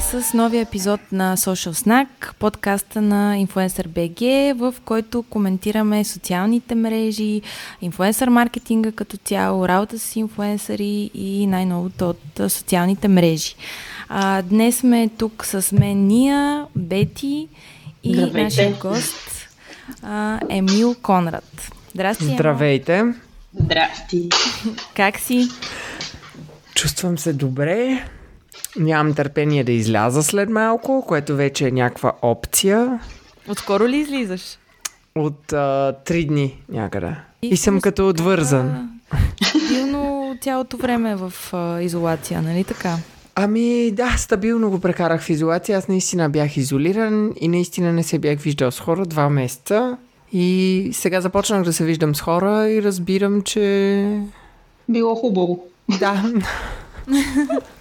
[0.00, 6.74] Здравейте с новия епизод на Social Snack, подкаста на Influencer BG, в който коментираме социалните
[6.74, 7.42] мрежи,
[7.82, 13.54] инфлуенсър маркетинга като цяло, работа с инфлуенсъри и най-новото от социалните мрежи.
[14.08, 17.48] А, днес сме тук с мен Ния, Бети
[18.02, 18.42] и Здравейте.
[18.42, 19.48] нашия гост
[20.02, 21.70] а, Емил Конрад.
[21.94, 23.04] Здрасти, Здравейте.
[23.60, 24.28] Здрасти.
[24.96, 25.48] Как си?
[26.74, 28.04] Чувствам се добре.
[28.76, 33.00] Нямам търпение да изляза след малко, което вече е някаква опция.
[33.48, 34.58] Отскоро ли излизаш?
[35.14, 37.14] От а, три дни някъде.
[37.42, 38.90] И, и съм като отвързан.
[39.42, 42.96] Стабилно цялото време в а, изолация, нали така?
[43.34, 45.78] Ами да, стабилно го прекарах в изолация.
[45.78, 49.96] Аз наистина бях изолиран и наистина не се бях виждал с хора два месеца.
[50.32, 54.20] И сега започнах да се виждам с хора и разбирам, че...
[54.88, 55.64] Било хубаво.
[56.00, 56.32] Да.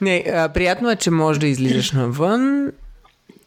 [0.00, 2.72] Не, а, приятно е, че можеш да излизаш навън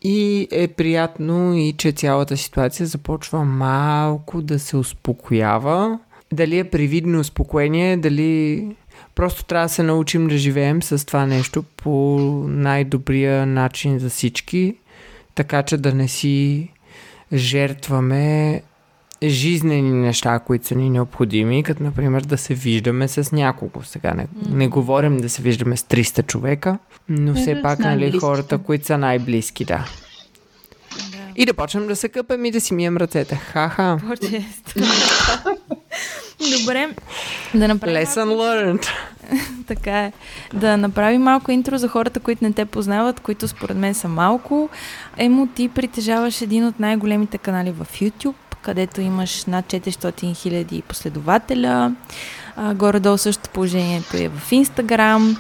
[0.01, 5.99] и е приятно и, че цялата ситуация започва малко да се успокоява.
[6.33, 8.65] Дали е привидно успокоение, дали
[9.15, 14.75] просто трябва да се научим да живеем с това нещо по най-добрия начин за всички,
[15.35, 16.69] така че да не си
[17.33, 18.61] жертваме
[19.23, 23.83] жизнени неща, които са ни необходими, като например да се виждаме с няколко.
[23.83, 26.77] Сега не, не говорим да се виждаме с 300 човека,
[27.09, 29.85] но все пак нали, хората, които са най-близки, да.
[31.11, 31.17] Да.
[31.35, 33.35] И да почнем да се къпем и да си мием ръцете.
[33.35, 33.99] Ха-ха.
[36.59, 36.89] Добре,
[37.53, 37.95] да направим...
[37.95, 38.87] Lesson learned.
[39.67, 40.11] така е.
[40.53, 44.69] Да направим малко интро за хората, които не те познават, които според мен са малко.
[45.17, 51.95] Емо, ти притежаваш един от най-големите канали в YouTube където имаш над 400 хиляди последователя.
[52.55, 55.37] А, горе-долу същото положението е в Инстаграм.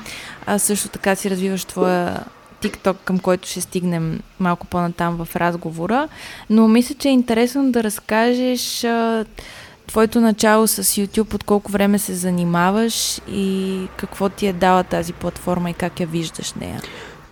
[0.57, 2.23] Също така си развиваш твоя
[2.61, 6.07] TikTok, към който ще стигнем малко по-натам в разговора.
[6.49, 9.25] Но мисля, че е интересно да разкажеш а,
[9.87, 15.13] твоето начало с YouTube, от колко време се занимаваш и какво ти е дала тази
[15.13, 16.81] платформа и как я виждаш нея.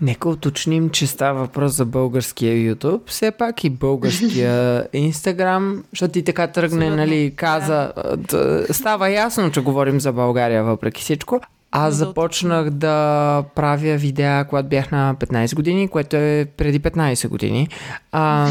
[0.01, 6.23] Нека уточним, че става въпрос за българския YouTube, все пак и българския Instagram, защото ти
[6.23, 6.95] така тръгне, Абсолютно.
[6.95, 8.65] нали, каза, да.
[8.71, 11.41] става ясно, че говорим за България въпреки всичко.
[11.71, 17.67] Аз започнах да правя видеа, когато бях на 15 години, което е преди 15 години.
[18.11, 18.49] А,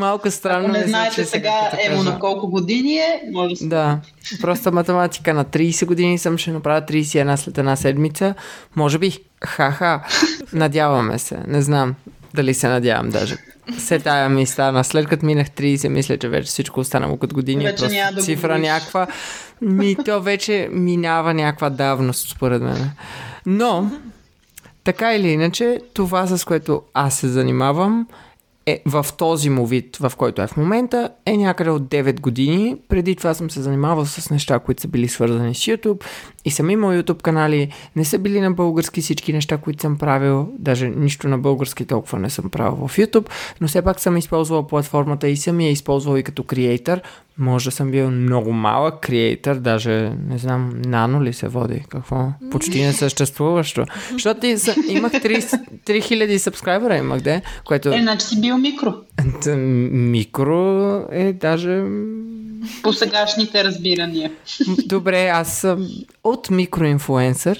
[0.00, 0.68] Малко странно.
[0.68, 3.98] Ако не знаете сега Емо на колко години е, може да Да,
[4.40, 8.34] просто математика на 30 години съм, ще направя 31 след една седмица.
[8.76, 10.00] Може би, ха-ха,
[10.52, 11.94] надяваме се, не знам
[12.34, 13.36] дали се надявам даже.
[13.78, 14.84] Се тая ми стана.
[14.84, 17.64] След като минах 30, мисля, че вече всичко останало като години.
[17.64, 19.06] Вече просто няма да цифра някаква.
[19.60, 22.90] Ми, то вече минава някаква давност, според мен.
[23.46, 23.90] Но,
[24.84, 28.06] така или иначе, това с което аз се занимавам
[28.70, 32.76] е в този му вид, в който е в момента, е някъде от 9 години.
[32.88, 36.04] Преди това съм се занимавал с неща, които са били свързани с YouTube
[36.44, 37.72] и съм имал YouTube канали.
[37.96, 40.48] Не са били на български всички неща, които съм правил.
[40.58, 43.28] Даже нищо на български толкова не съм правил в YouTube,
[43.60, 47.00] но все пак съм използвал платформата и съм я използвал и като креатор.
[47.38, 52.28] Може да съм бил много малък креатор, даже не знам, нано ли се води, какво?
[52.50, 53.84] Почти не съществуващо.
[54.12, 54.46] Защото
[54.88, 57.88] имах 30, 3000 сабскрайбера имах, де, което...
[57.92, 58.94] Е, значи си бил микро.
[59.92, 61.84] Микро е даже...
[62.82, 64.32] По сегашните разбирания.
[64.86, 65.88] Добре, аз съм
[66.24, 67.58] от микроинфлуенсър,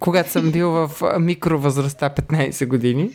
[0.00, 0.90] когато съм бил в
[1.20, 3.10] микровъзрастта 15 години,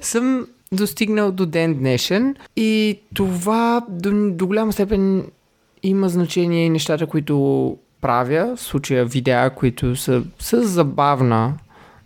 [0.00, 5.24] съм достигнал до ден днешен и това до, до голяма степен
[5.82, 11.54] има значение и нещата, които правя, в случая видеа, които са с забавна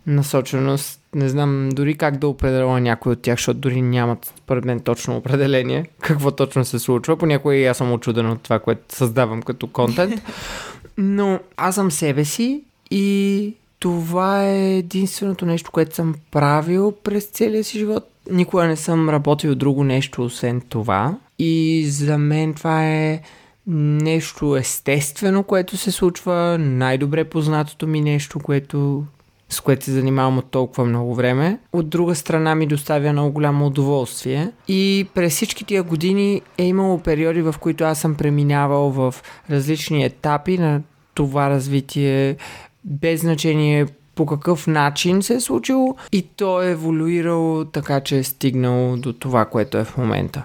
[0.07, 0.99] насоченост.
[1.15, 5.17] Не знам дори как да определя някой от тях, защото дори нямат, според мен, точно
[5.17, 7.17] определение какво точно се случва.
[7.17, 10.21] Понякога и аз съм очуден от това, което създавам като контент.
[10.97, 12.61] Но аз съм себе си
[12.91, 18.09] и това е единственото нещо, което съм правил през целия си живот.
[18.31, 21.15] Никога не съм работил друго нещо, освен това.
[21.39, 23.21] И за мен това е
[23.67, 29.03] нещо естествено, което се случва, най-добре познатото ми нещо, което,
[29.49, 31.59] с което се занимавам от толкова много време.
[31.73, 34.51] От друга страна ми доставя много голямо удоволствие.
[34.67, 39.15] И през всички тия години е имало периоди, в които аз съм преминавал в
[39.49, 40.81] различни етапи на
[41.13, 42.35] това развитие,
[42.83, 43.85] без значение
[44.15, 49.13] по какъв начин се е случило и то е еволюирало така, че е стигнал до
[49.13, 50.43] това, което е в момента.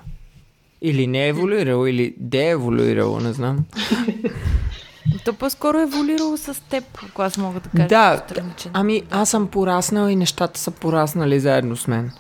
[0.83, 3.65] Или не е еволюирало, или де е еволюирало, не знам.
[5.25, 7.89] То по-скоро е еволюирало с теб, ако аз мога да кажа.
[7.89, 8.23] Да,
[8.73, 12.11] ами аз съм пораснал и нещата са пораснали заедно с мен.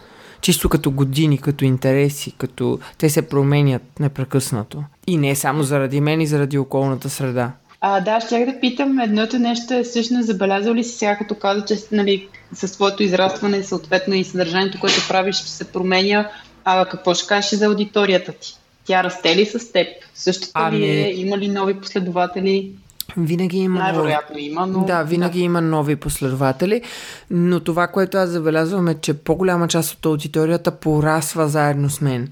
[0.40, 4.84] Чисто като години, като интереси, като те се променят непрекъснато.
[5.06, 7.52] И не само заради мен, и заради околната среда.
[7.80, 11.64] А, да, ще да питам, едното нещо е всъщност забелязал ли си сега, като каза,
[11.64, 16.28] че нали, със своето израстване, съответно и съдържанието, което правиш, се променя.
[16.64, 18.56] А какво ще кажеш за аудиторията ти?
[18.84, 19.86] Тя расте ли с теб?
[20.14, 20.78] Същото ами...
[20.78, 21.12] ли е?
[21.14, 22.72] Има ли нови последователи?
[23.16, 23.78] Винаги има.
[23.78, 24.84] Най-вероятно има, но.
[24.84, 25.44] Да, винаги да.
[25.44, 26.82] има нови последователи,
[27.30, 32.28] но това, което аз забелязвам е, че по-голяма част от аудиторията порасва заедно с мен.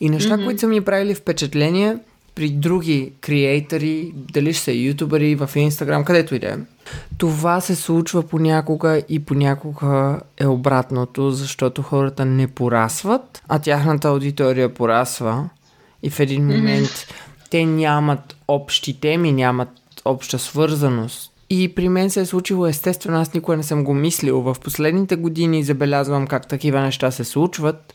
[0.00, 0.44] И неща, mm-hmm.
[0.44, 1.96] които са ми правили впечатление
[2.34, 6.56] при други креатори, дали ще са ютубери в Инстаграм, където и да е.
[7.18, 14.74] Това се случва понякога и понякога е обратното, защото хората не порасват, а тяхната аудитория
[14.74, 15.48] порасва
[16.04, 17.12] и в един момент mm-hmm.
[17.50, 19.68] те нямат общи теми, нямат
[20.04, 21.30] обща свързаност.
[21.50, 24.40] И при мен се е случило естествено, аз никога не съм го мислил.
[24.40, 27.94] В последните години забелязвам как такива неща се случват.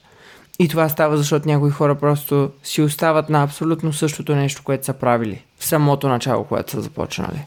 [0.59, 4.93] И това става, защото някои хора просто си остават на абсолютно същото нещо, което са
[4.93, 7.45] правили в самото начало, което са започнали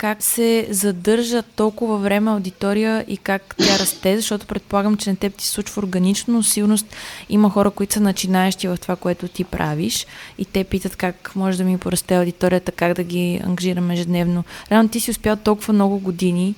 [0.00, 5.34] как се задържа толкова време аудитория и как тя расте, защото предполагам, че на теб
[5.34, 6.86] ти се случва органично, но сигурност
[7.28, 10.06] има хора, които са начинаещи в това, което ти правиш
[10.38, 14.44] и те питат как може да ми порасте аудиторията, как да ги ангажираме ежедневно.
[14.70, 16.54] Реално ти си успял толкова много години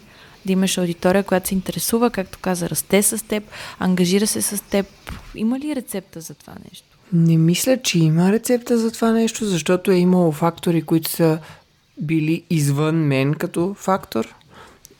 [0.47, 3.45] да имаш аудитория, която се интересува, както каза, расте с теб,
[3.79, 4.87] ангажира се с теб.
[5.35, 6.87] Има ли рецепта за това нещо?
[7.13, 11.39] Не мисля, че има рецепта за това нещо, защото е имало фактори, които са
[12.01, 14.35] били извън мен като фактор.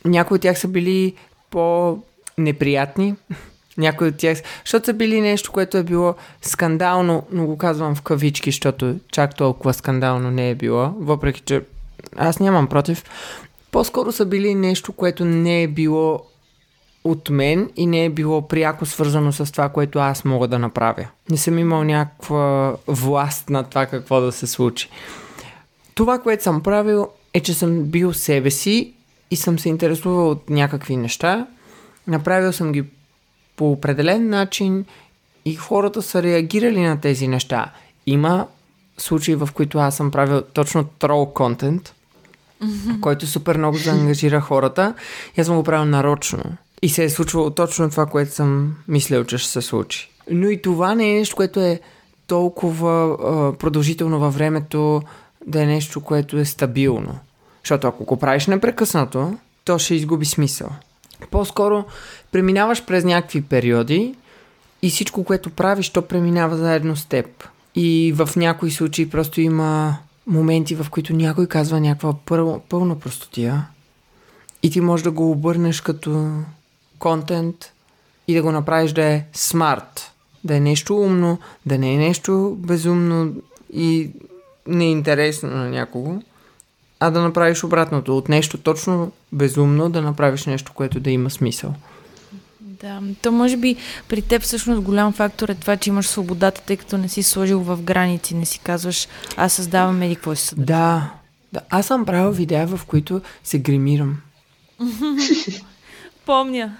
[0.05, 1.13] Някои от тях са били
[1.49, 3.15] по-неприятни.
[3.77, 8.01] Някои от тях, защото са били нещо, което е било скандално, но го казвам в
[8.01, 11.61] кавички, защото чак толкова скандално не е било, въпреки че
[12.15, 13.03] аз нямам против.
[13.71, 16.21] По-скоро са били нещо, което не е било
[17.03, 21.07] от мен и не е било пряко свързано с това, което аз мога да направя.
[21.29, 24.89] Не съм имал някаква власт на това какво да се случи.
[25.95, 28.93] Това, което съм правил е, че съм бил себе си
[29.31, 31.47] и съм се интересувал от някакви неща.
[32.07, 32.83] Направил съм ги
[33.55, 34.85] по определен начин
[35.45, 37.71] и хората са реагирали на тези неща.
[38.05, 38.47] Има
[38.97, 41.93] случаи, в които аз съм правил точно трол контент,
[42.63, 42.99] mm-hmm.
[42.99, 44.93] който супер много заангажира хората
[45.37, 46.43] и аз съм го правил нарочно.
[46.81, 50.09] И се е случвало точно това, което съм мислил, че ще се случи.
[50.31, 51.79] Но и това не е нещо, което е
[52.27, 55.01] толкова а, продължително във времето,
[55.47, 57.19] да е нещо, което е стабилно.
[57.63, 60.69] Защото ако го правиш непрекъснато, то ще изгуби смисъл.
[61.31, 61.85] По-скоро
[62.31, 64.15] преминаваш през някакви периоди
[64.81, 67.25] и всичко, което правиш, то преминава заедно с теб.
[67.75, 69.97] И в някои случаи просто има
[70.27, 73.67] моменти, в които някой казва някаква пъл, пълна простотия
[74.63, 76.31] и ти можеш да го обърнеш като
[76.99, 77.55] контент
[78.27, 80.11] и да го направиш да е смарт,
[80.43, 83.33] да е нещо умно, да не е нещо безумно
[83.73, 84.09] и
[84.67, 86.21] неинтересно на някого,
[86.99, 88.17] а да направиш обратното.
[88.17, 91.73] От нещо точно безумно да направиш нещо, което да има смисъл.
[92.59, 93.75] Да, то може би
[94.09, 97.59] при теб всъщност голям фактор е това, че имаш свободата, тъй като не си сложил
[97.59, 100.65] в граници, не си казваш, аз създавам еди какво си съдържа.
[100.65, 101.11] Да,
[101.53, 104.17] да, аз съм правил видеа, в които се гримирам.
[106.25, 106.77] Помня.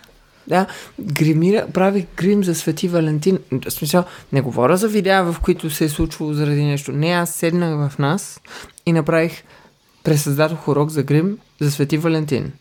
[0.47, 0.65] Да,
[0.99, 3.39] гримира, прави грим за Свети Валентин.
[3.51, 6.91] В смисъл, не говоря за видеа, в които се е случвало заради нещо.
[6.91, 8.41] Не, аз седнах в нас
[8.85, 9.43] и направих,
[10.03, 12.51] пресъздадох урок за грим за Свети Валентин.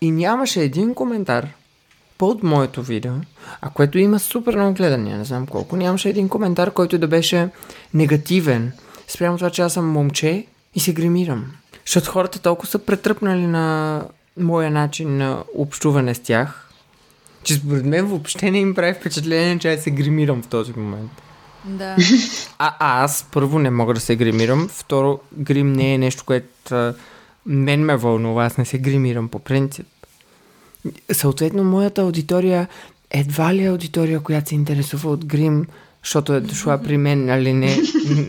[0.00, 1.48] И нямаше един коментар
[2.18, 3.12] под моето видео,
[3.60, 7.48] а което има супер много гледания, не знам колко, нямаше един коментар, който да беше
[7.94, 8.72] негативен
[9.08, 11.44] спрямо това, че аз съм момче и се гримирам.
[11.86, 14.02] Защото хората толкова са претръпнали на
[14.36, 16.63] моя начин на общуване с тях,
[17.44, 21.10] че според мен въобще не им прави впечатление, че аз се гримирам в този момент.
[21.64, 21.96] Да.
[22.58, 26.74] А, а аз първо не мога да се гримирам, второ грим не е нещо, което
[26.74, 26.94] а,
[27.46, 29.86] мен ме вълнува, аз не се гримирам по принцип.
[31.12, 32.68] Съответно, моята аудитория
[33.10, 35.66] едва ли е аудитория, която се интересува от грим,
[36.02, 37.76] защото е дошла при мен, нали, не,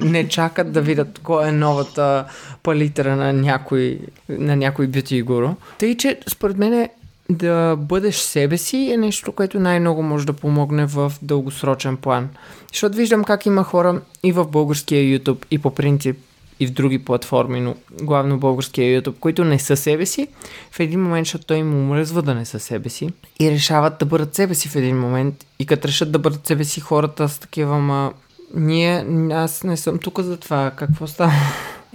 [0.01, 2.25] не чакат да видят кой е новата
[2.63, 5.49] палитра на някой, на някой бюти гуру.
[5.77, 6.89] Тъй, че според мен е
[7.29, 12.29] да бъдеш себе си е нещо, което най-много може да помогне в дългосрочен план.
[12.73, 16.17] Защото виждам как има хора и в българския YouTube, и по принцип
[16.59, 20.27] и в други платформи, но главно българския YouTube, които не са себе си,
[20.71, 24.05] в един момент, защото той им умръзва да не са себе си и решават да
[24.05, 27.39] бъдат себе си в един момент и като решат да бъдат себе си хората с
[27.39, 28.13] такива, ма
[28.55, 31.33] ние, аз не съм тук за това, какво става?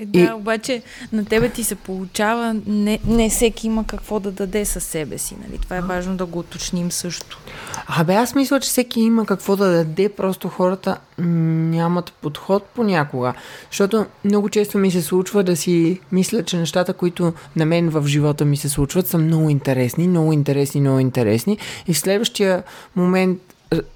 [0.01, 0.33] Е, да, и...
[0.33, 5.19] обаче на тебе ти се получава, не, не всеки има какво да даде със себе
[5.19, 5.59] си, нали?
[5.59, 7.39] Това е важно да го уточним също.
[7.87, 13.35] Абе, аз мисля, че всеки има какво да даде, просто хората нямат подход понякога.
[13.71, 18.07] Защото много често ми се случва да си мисля, че нещата, които на мен в
[18.07, 21.59] живота ми се случват, са много интересни, много интересни, много интересни.
[21.87, 22.63] И в следващия
[22.97, 23.41] момент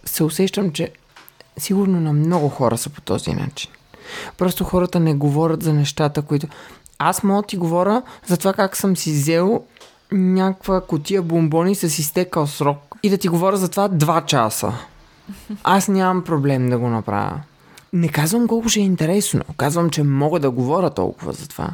[0.04, 0.90] се усещам, че
[1.58, 3.70] сигурно на много хора са по този начин.
[4.38, 6.47] Просто хората не говорят за нещата, които...
[6.99, 9.62] Аз мога ти говоря за това как съм си взел
[10.12, 14.73] някаква котия бомбони с изтекал срок и да ти говоря за това два часа.
[15.64, 17.40] Аз нямам проблем да го направя.
[17.92, 19.42] Не казвам колко ще е интересно.
[19.56, 21.71] Казвам, че мога да говоря толкова за това.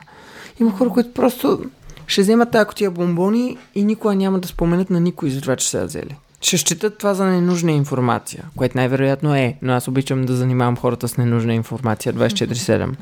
[0.61, 1.61] Има хора, които просто
[2.07, 5.71] ще вземат тази котия бомбони и никога няма да споменат на никой за това, че
[5.71, 10.25] са я взели ще считат това за ненужна информация, което най-вероятно е, но аз обичам
[10.25, 12.95] да занимавам хората с ненужна информация 24-7.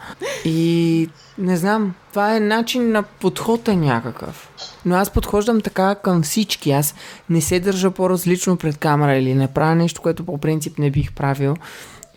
[0.44, 4.50] И не знам, това е начин на подход е някакъв.
[4.86, 6.70] Но аз подхождам така към всички.
[6.70, 6.94] Аз
[7.30, 11.12] не се държа по-различно пред камера или не правя нещо, което по принцип не бих
[11.12, 11.56] правил.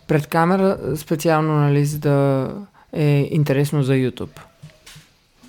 [0.08, 2.48] Пред камера специално, нали, за да
[2.92, 4.40] е интересно за YouTube.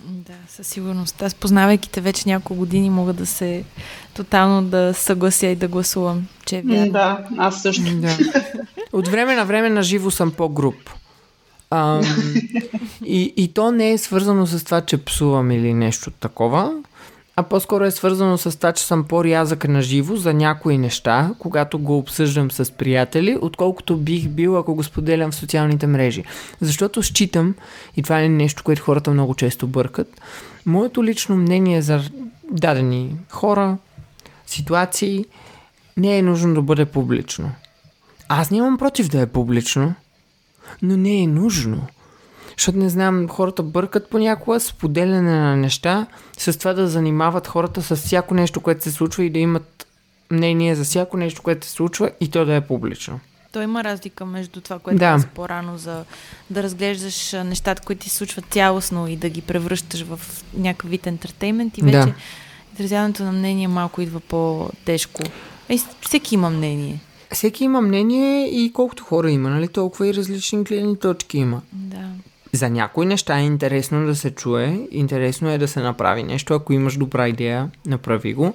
[0.04, 1.22] Да, със сигурност.
[1.22, 3.64] Аз познавайки те вече няколко години мога да се
[4.14, 6.92] тотално да съглася и да гласувам, че е вярно.
[6.92, 7.96] Да, аз също.
[7.96, 8.18] Да.
[8.94, 10.90] От време на време на живо съм по-груп.
[11.70, 12.02] Ам,
[13.06, 16.74] и, и то не е свързано с това, че псувам или нещо такова,
[17.36, 21.80] а по-скоро е свързано с това, че съм по-рязък на живо за някои неща, когато
[21.80, 26.24] го обсъждам с приятели, отколкото бих бил, ако го споделям в социалните мрежи.
[26.62, 27.56] Защото считам,
[27.98, 30.22] и това е нещо, което хората много често бъркат,
[30.66, 32.02] моето лично мнение за
[32.52, 33.78] дадени хора,
[34.46, 35.26] ситуации,
[35.98, 37.52] не е нужно да бъде публично.
[38.30, 39.94] Аз нямам против да е публично,
[40.82, 41.88] но не е нужно.
[42.58, 46.08] Защото не знам, хората бъркат понякога споделяне на неща,
[46.38, 49.88] с това да занимават хората с всяко нещо, което се случва и да имат
[50.32, 53.20] мнение за всяко нещо, което се случва и то да е публично.
[53.52, 55.06] То има разлика между това, което да.
[55.06, 56.06] каза по-рано за
[56.50, 60.20] да разглеждаш нещата, които ти се случват цялостно и да ги превръщаш в
[60.54, 62.14] някакъв вид ентертеймент и вече да.
[62.76, 65.22] изразяването на мнение малко идва по-тежко.
[65.70, 67.00] И всеки има мнение.
[67.32, 69.68] Всеки има мнение и колкото хора има, нали?
[69.68, 71.62] Толкова и различни гледни точки има.
[71.72, 72.10] Да.
[72.54, 76.54] За някои неща е интересно да се чуе, интересно е да се направи нещо.
[76.54, 78.54] Ако имаш добра идея, направи го.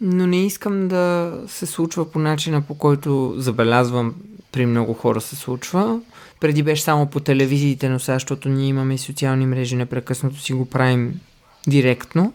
[0.00, 4.14] Но не искам да се случва по начина, по който забелязвам
[4.52, 6.00] при много хора се случва.
[6.40, 10.66] Преди беше само по телевизиите, но сега, защото ние имаме социални мрежи, непрекъснато си го
[10.66, 11.20] правим
[11.66, 12.32] директно.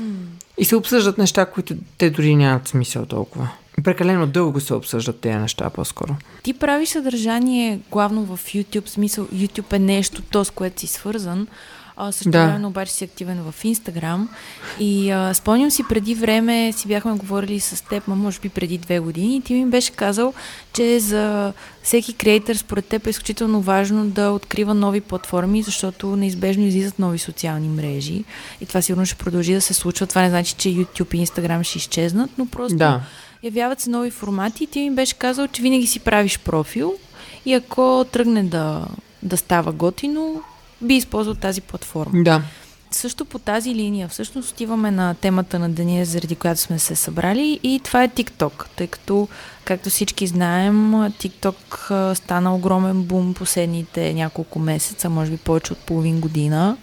[0.00, 0.14] Mm.
[0.58, 3.48] И се обсъждат неща, които те дори нямат смисъл толкова.
[3.84, 6.16] Прекалено дълго се обсъждат тези неща по-скоро.
[6.42, 11.46] Ти правиш съдържание главно в YouTube, смисъл YouTube е нещо, то с което си свързан,
[11.96, 12.46] а, също да.
[12.46, 14.28] време обаче си активен в Инстаграм.
[14.80, 18.78] И а, спомням си преди време, си бяхме говорили с теб, ма може би преди
[18.78, 20.34] две години, и ти ми беше казал,
[20.72, 26.64] че за всеки креатор според теб е изключително важно да открива нови платформи, защото неизбежно
[26.64, 28.24] излизат нови социални мрежи.
[28.60, 30.06] И това сигурно ще продължи да се случва.
[30.06, 33.00] Това не значи, че YouTube и Instagram ще изчезнат, но просто да.
[33.42, 34.64] Явяват се нови формати.
[34.64, 36.94] И ти ми беше казал, че винаги си правиш профил
[37.46, 38.86] и ако тръгне да,
[39.22, 40.42] да става готино,
[40.80, 42.22] би използвал тази платформа.
[42.22, 42.42] Да.
[42.92, 47.60] Също по тази линия, всъщност отиваме на темата на деня, заради която сме се събрали
[47.62, 49.28] и това е TikTok, тъй като,
[49.64, 56.20] както всички знаем, TikTok стана огромен бум последните няколко месеца, може би повече от половин
[56.20, 56.76] година.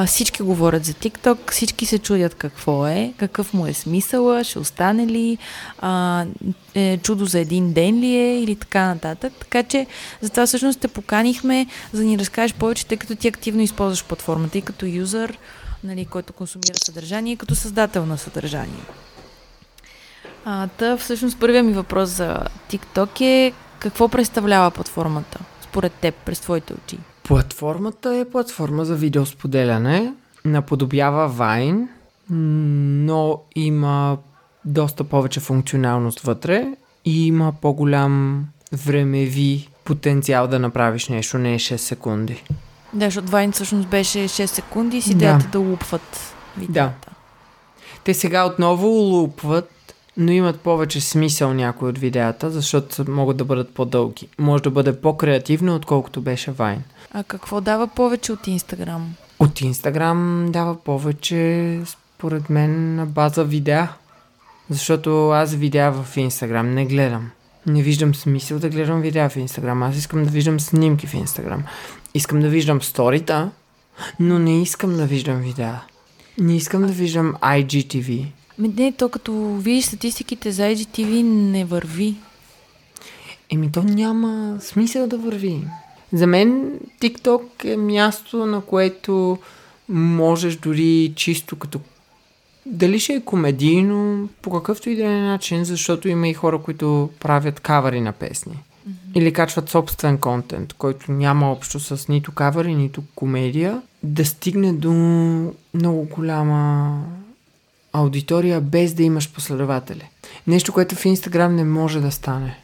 [0.00, 4.58] А, всички говорят за TikTok, всички се чудят какво е, какъв му е смисъла, ще
[4.58, 5.38] остане ли,
[5.78, 6.26] а,
[6.74, 9.32] е, чудо за един ден ли е или така нататък.
[9.40, 9.86] Така че
[10.20, 14.58] затова всъщност те поканихме, за да ни разкажеш повече, тъй като ти активно използваш платформата
[14.58, 15.38] и като юзър,
[15.84, 18.84] нали, който консумира съдържание, и като създател на съдържание.
[20.44, 22.38] А, та, всъщност първият ми въпрос за
[22.70, 26.98] TikTok е какво представлява платформата според теб през твоите очи?
[27.30, 30.12] Платформата е платформа за видеосподеляне,
[30.44, 31.86] наподобява Vine,
[32.30, 34.18] но има
[34.64, 36.66] доста повече функционалност вътре
[37.04, 42.44] и има по-голям времеви потенциал да направиш нещо, не е 6 секунди.
[42.92, 47.10] Да, защото Vine всъщност беше 6 секунди с идеята да, да лупват видеята.
[47.10, 47.16] Да.
[48.04, 49.70] Те сега отново лупват
[50.16, 54.28] но имат повече смисъл някои от видеята, защото могат да бъдат по-дълги.
[54.38, 56.82] Може да бъде по-креативно, отколкото беше Вайн.
[57.12, 59.14] А какво дава повече от Инстаграм?
[59.38, 63.88] От Инстаграм дава повече, според мен, на база видеа.
[64.70, 67.30] Защото аз видеа в Инстаграм не гледам.
[67.66, 69.82] Не виждам смисъл да гледам видеа в Инстаграм.
[69.82, 71.64] Аз искам да виждам снимки в Инстаграм.
[72.14, 73.50] Искам да виждам сторита,
[74.20, 75.80] Но не искам да виждам видеа.
[76.38, 78.26] Не искам да виждам IGTV.
[78.58, 82.14] Не, то като видиш статистиките за IGTV не върви.
[83.50, 85.64] Еми, то няма смисъл да върви.
[86.12, 89.38] За мен TikTok е място, на което
[89.88, 91.80] можеш дори чисто като
[92.66, 97.10] дали ще е комедийно, по какъвто и да е начин, защото има и хора, които
[97.20, 98.52] правят кавари на песни.
[98.52, 99.18] Mm-hmm.
[99.18, 104.92] Или качват собствен контент, който няма общо с нито кавари, нито комедия, да стигне до
[105.74, 107.02] много голяма
[107.92, 110.08] аудитория, без да имаш последователи.
[110.46, 112.59] Нещо, което в Инстаграм не може да стане.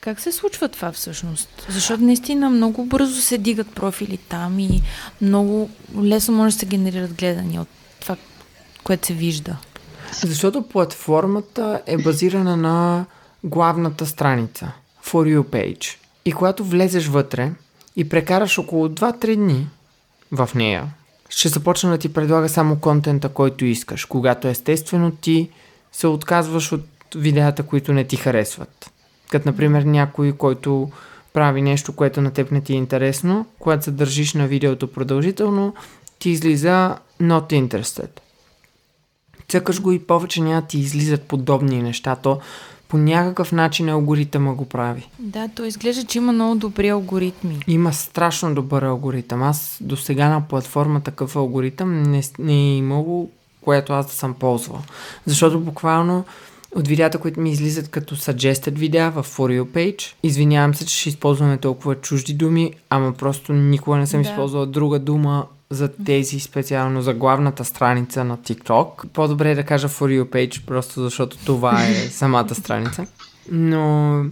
[0.00, 1.66] Как се случва това всъщност?
[1.68, 4.82] Защото наистина много бързо се дигат профили там и
[5.20, 5.70] много
[6.02, 7.68] лесно може да се генерират гледания от
[8.00, 8.16] това,
[8.84, 9.56] което се вижда.
[10.12, 13.06] Защото платформата е базирана на
[13.44, 14.72] главната страница,
[15.04, 15.96] For You page.
[16.24, 17.52] И когато влезеш вътре
[17.96, 19.66] и прекараш около 2-3 дни
[20.32, 20.94] в нея,
[21.28, 25.50] ще започне да ти предлага само контента, който искаш, когато естествено ти
[25.92, 28.90] се отказваш от видеята, които не ти харесват.
[29.30, 30.90] Като, например, някой, който
[31.32, 35.74] прави нещо, което на теб не ти е интересно, когато се държиш на видеото продължително,
[36.18, 38.10] ти излиза not interested.
[39.48, 42.16] Цъкаш го и повече няма ти излизат подобни неща.
[42.16, 42.40] То
[42.88, 45.08] по някакъв начин алгоритъма го прави.
[45.18, 47.64] Да, то изглежда, че има много добри алгоритми.
[47.66, 49.42] Има страшно добър алгоритъм.
[49.42, 54.34] Аз до сега на платформа такъв алгоритъм не, не е имало, което аз да съм
[54.34, 54.80] ползвал.
[55.26, 56.24] Защото буквално
[56.74, 60.14] от видеята, които ми излизат като suggested видеа в For You page.
[60.22, 64.28] Извинявам се, че ще използваме толкова чужди думи, ама просто никога не съм да.
[64.28, 69.06] използвала друга дума за тези, специално за главната страница на TikTok.
[69.06, 73.06] По-добре е да кажа For You page, просто защото това е самата страница.
[73.52, 74.24] Но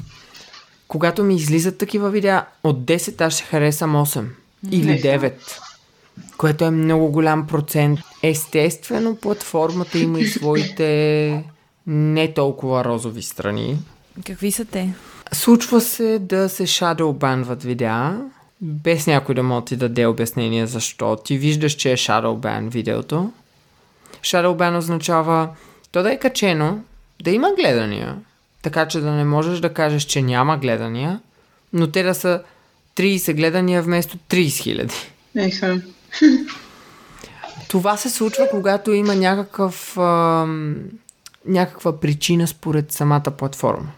[0.88, 4.24] когато ми излизат такива видеа, от 10 аз ще харесам 8
[4.70, 5.32] или 9
[6.38, 8.00] което е много голям процент.
[8.22, 11.44] Естествено, платформата има и своите
[11.88, 13.78] не толкова розови страни.
[14.26, 14.94] Какви са те?
[15.32, 18.20] Случва се да се shadowbanват видеа,
[18.60, 21.16] без някой да може ти даде обяснение защо.
[21.16, 23.32] Ти виждаш, че е shadowban видеото.
[24.22, 25.48] Shadowban означава
[25.92, 26.80] то да е качено,
[27.22, 28.16] да има гледания,
[28.62, 31.20] така че да не можеш да кажеш, че няма гледания,
[31.72, 32.42] но те да са
[32.96, 34.94] 30 гледания вместо 30 хиляди.
[35.36, 35.82] Еха.
[37.68, 40.76] Това се случва, когато има някакъв ам,
[41.46, 43.88] някаква причина според самата платформа.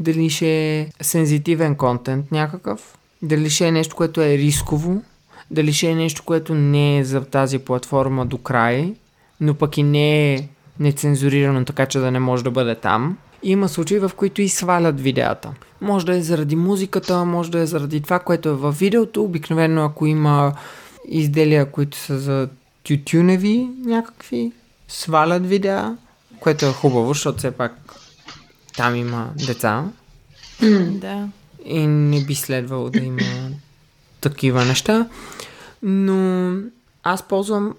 [0.00, 5.02] Дали ще е сензитивен контент някакъв, дали ще е нещо, което е рисково,
[5.50, 8.94] дали ще е нещо, което не е за тази платформа до край,
[9.40, 10.48] но пък и не е
[10.80, 13.18] нецензурирано, така че да не може да бъде там.
[13.42, 15.54] Има случаи, в които и свалят видеята.
[15.80, 19.22] Може да е заради музиката, може да е заради това, което е във видеото.
[19.22, 20.52] Обикновено, ако има
[21.08, 22.48] изделия, които са за
[22.84, 24.52] тютюневи някакви,
[24.88, 25.96] свалят видеа
[26.44, 27.72] което е хубаво, защото все пак
[28.76, 29.84] там има деца.
[30.90, 31.28] Да.
[31.64, 33.50] И не би следвало да има
[34.20, 35.08] такива неща.
[35.82, 36.52] Но
[37.02, 37.74] аз ползвам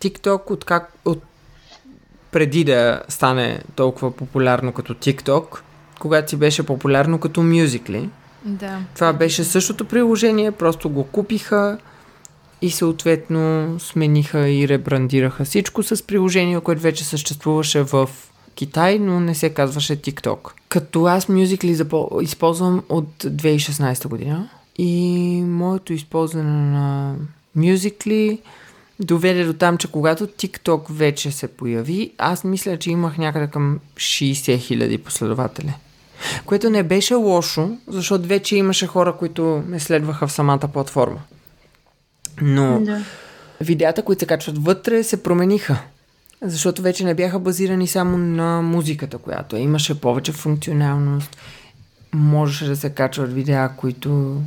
[0.00, 1.22] TikTok от как от
[2.32, 5.60] преди да стане толкова популярно като TikTok,
[6.00, 8.08] когато си беше популярно като Musical.ly.
[8.44, 8.78] Да.
[8.94, 11.78] Това беше същото приложение, просто го купиха
[12.62, 18.10] и съответно смениха и ребрандираха всичко с приложение, което вече съществуваше в
[18.54, 20.38] Китай, но не се казваше TikTok.
[20.68, 24.48] Като аз Musical.ly използвам от 2016 година
[24.78, 27.16] и моето използване на
[27.58, 28.38] Musical.ly
[29.00, 33.80] доведе до там, че когато TikTok вече се появи, аз мисля, че имах някъде към
[33.96, 35.74] 60 000 последователи.
[36.46, 41.20] Което не беше лошо, защото вече имаше хора, които ме следваха в самата платформа.
[42.40, 43.04] Но да.
[43.60, 45.78] видеята, които се качват вътре, се промениха.
[46.42, 49.60] Защото вече не бяха базирани само на музиката, която е.
[49.60, 51.36] Имаше повече функционалност.
[52.12, 54.40] Можеше да се качват видеа, които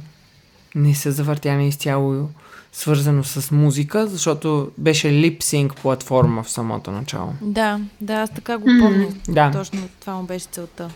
[0.75, 2.29] не са завъртяни изцяло
[2.73, 7.33] свързано с музика, защото беше липсинг платформа в самото начало.
[7.41, 9.07] Да, да, аз така го помня.
[9.27, 9.51] Да.
[9.51, 10.89] Точно това му беше целта.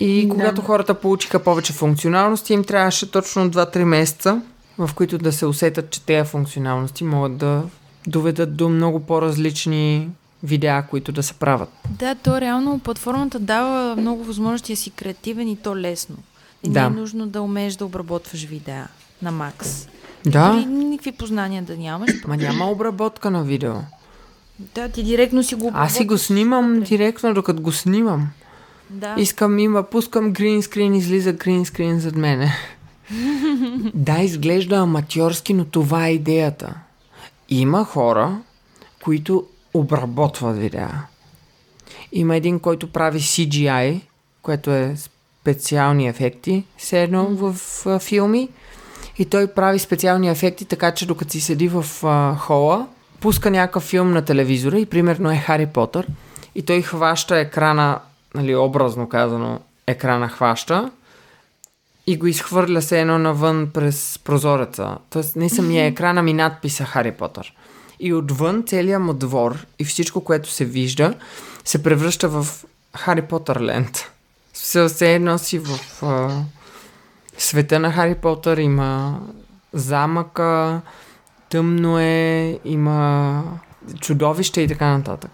[0.00, 0.66] И когато да.
[0.66, 4.42] хората получиха повече функционалности, им трябваше точно 2-3 месеца,
[4.78, 7.62] в които да се усетят, че тези функционалности могат да
[8.06, 10.08] доведат до много по-различни
[10.42, 11.68] видеа, които да се правят.
[11.90, 16.16] Да, то реално платформата дава много възможности да си креативен и то лесно.
[16.62, 16.80] И да.
[16.80, 18.88] не е нужно да умееш да обработваш видеа
[19.22, 19.88] на макс.
[20.26, 20.52] Да.
[20.52, 22.10] Дори никакви познания да нямаш.
[22.26, 23.74] Ма няма обработка на видео.
[24.74, 28.28] Да, ти директно си го Аз си го снимам директно, докато го снимам.
[28.90, 29.14] Да.
[29.18, 32.52] Искам, има, пускам грин скрин, излиза грин скрин зад мене.
[33.94, 36.74] Да, изглежда аматьорски, но това е идеята.
[37.48, 38.38] Има хора,
[39.04, 40.90] които обработват видеа.
[42.12, 44.00] Има един, който прави CGI,
[44.42, 47.52] което е специални ефекти, все едно в,
[47.84, 48.48] в филми.
[49.18, 52.86] И той прави специални ефекти, така че докато си седи в а, хола,
[53.20, 56.06] пуска някакъв филм на телевизора и примерно е Хари Потър.
[56.54, 57.98] И той хваща екрана,
[58.34, 60.90] нали, образно казано, екрана хваща
[62.06, 64.98] и го изхвърля се едно навън през прозореца.
[65.10, 67.54] Тоест не самия екран, ами надписа Хари Потър.
[68.00, 71.14] И отвън целият му двор и всичко, което се вижда,
[71.64, 72.46] се превръща в
[72.96, 74.10] Хари Потър ленд.
[74.52, 76.42] Все, все едно си в а,
[77.38, 79.20] света на Хари Потър има
[79.72, 80.80] замъка,
[81.50, 83.42] тъмно е, има
[84.00, 85.30] чудовище и така нататък.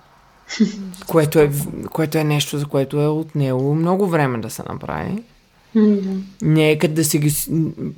[1.07, 1.51] което, е,
[1.93, 5.23] което е нещо, за което е отнело много време да се направи.
[6.43, 7.35] Не е като да си ги,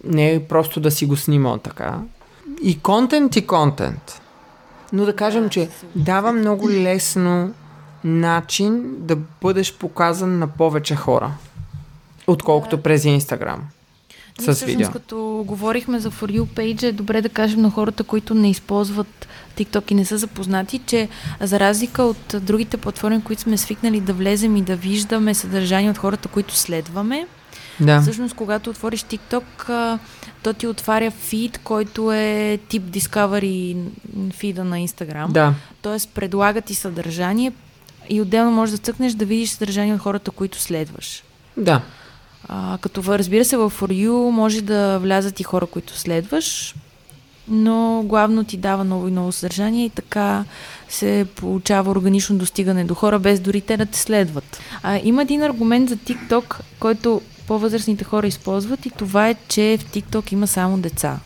[0.05, 2.01] не е просто да си го снимал така.
[2.63, 4.21] И контент и контент.
[4.93, 7.55] Но да кажем, че дава много лесно
[8.05, 11.31] начин да бъдеш показан на повече хора,
[12.27, 13.61] отколкото през Инстаграм.
[14.39, 14.91] С Всъщност, видео.
[14.91, 19.29] като говорихме за For You page, е добре да кажем на хората, които не използват
[19.57, 21.09] TikTok и не са запознати, че
[21.41, 25.99] за разлика от другите платформи, които сме свикнали да влезем и да виждаме съдържание от
[25.99, 27.27] хората, които следваме,
[27.81, 28.01] Да.
[28.01, 29.99] Всъщност, когато отвориш TikTok,
[30.43, 33.77] то ти отваря фид, който е тип Discovery
[34.33, 35.33] фида на Instagram.
[35.33, 35.55] Да.
[35.83, 37.53] Тоест, предлага ти съдържание
[38.09, 41.23] и отделно можеш да цъкнеш да видиш съдържание от хората, които следваш.
[41.57, 41.83] Да.
[42.49, 46.75] А, като разбира се, в For You може да влязат и хора, които следваш,
[47.49, 50.45] но главно ти дава ново и ново съдържание и така
[50.89, 54.61] се получава органично достигане до хора, без дори те да те следват.
[54.83, 59.85] А, има един аргумент за TikTok, който по-възрастните хора използват и това е, че в
[59.85, 61.19] TikTok има само деца.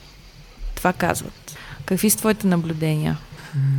[0.74, 1.56] Това казват.
[1.84, 3.18] Какви са твоите наблюдения?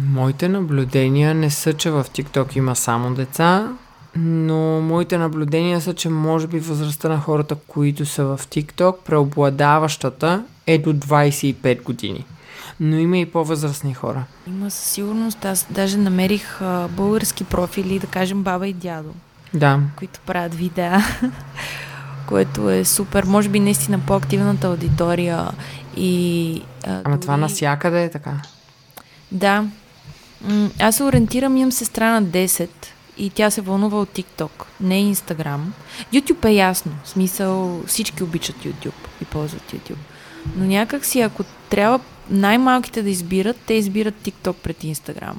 [0.05, 3.67] Моите наблюдения не са, че в TikTok има само деца,
[4.15, 10.43] но моите наблюдения са, че може би възрастта на хората, които са в TikTok, преобладаващата
[10.67, 12.25] е до 25 години.
[12.79, 14.23] Но има и по-възрастни хора.
[14.47, 15.45] Има със сигурност.
[15.45, 19.09] Аз даже намерих а, български профили, да кажем баба и дядо.
[19.53, 19.79] Да.
[19.95, 21.03] които правят видеа,
[22.29, 23.23] което е супер.
[23.23, 25.47] Може би наистина по-активната аудитория
[25.97, 26.61] и...
[26.87, 28.41] А, Ама това дори- насякъде е така.
[29.31, 29.65] Да.
[30.79, 32.69] Аз се ориентирам, имам сестра на 10
[33.17, 34.49] и тя се вълнува от TikTok,
[34.81, 35.59] не Instagram.
[36.13, 36.91] YouTube е ясно.
[37.03, 39.97] В смисъл, всички обичат YouTube и ползват YouTube.
[40.55, 45.35] Но някак си, ако трябва най-малките да избират, те избират TikTok пред Instagram.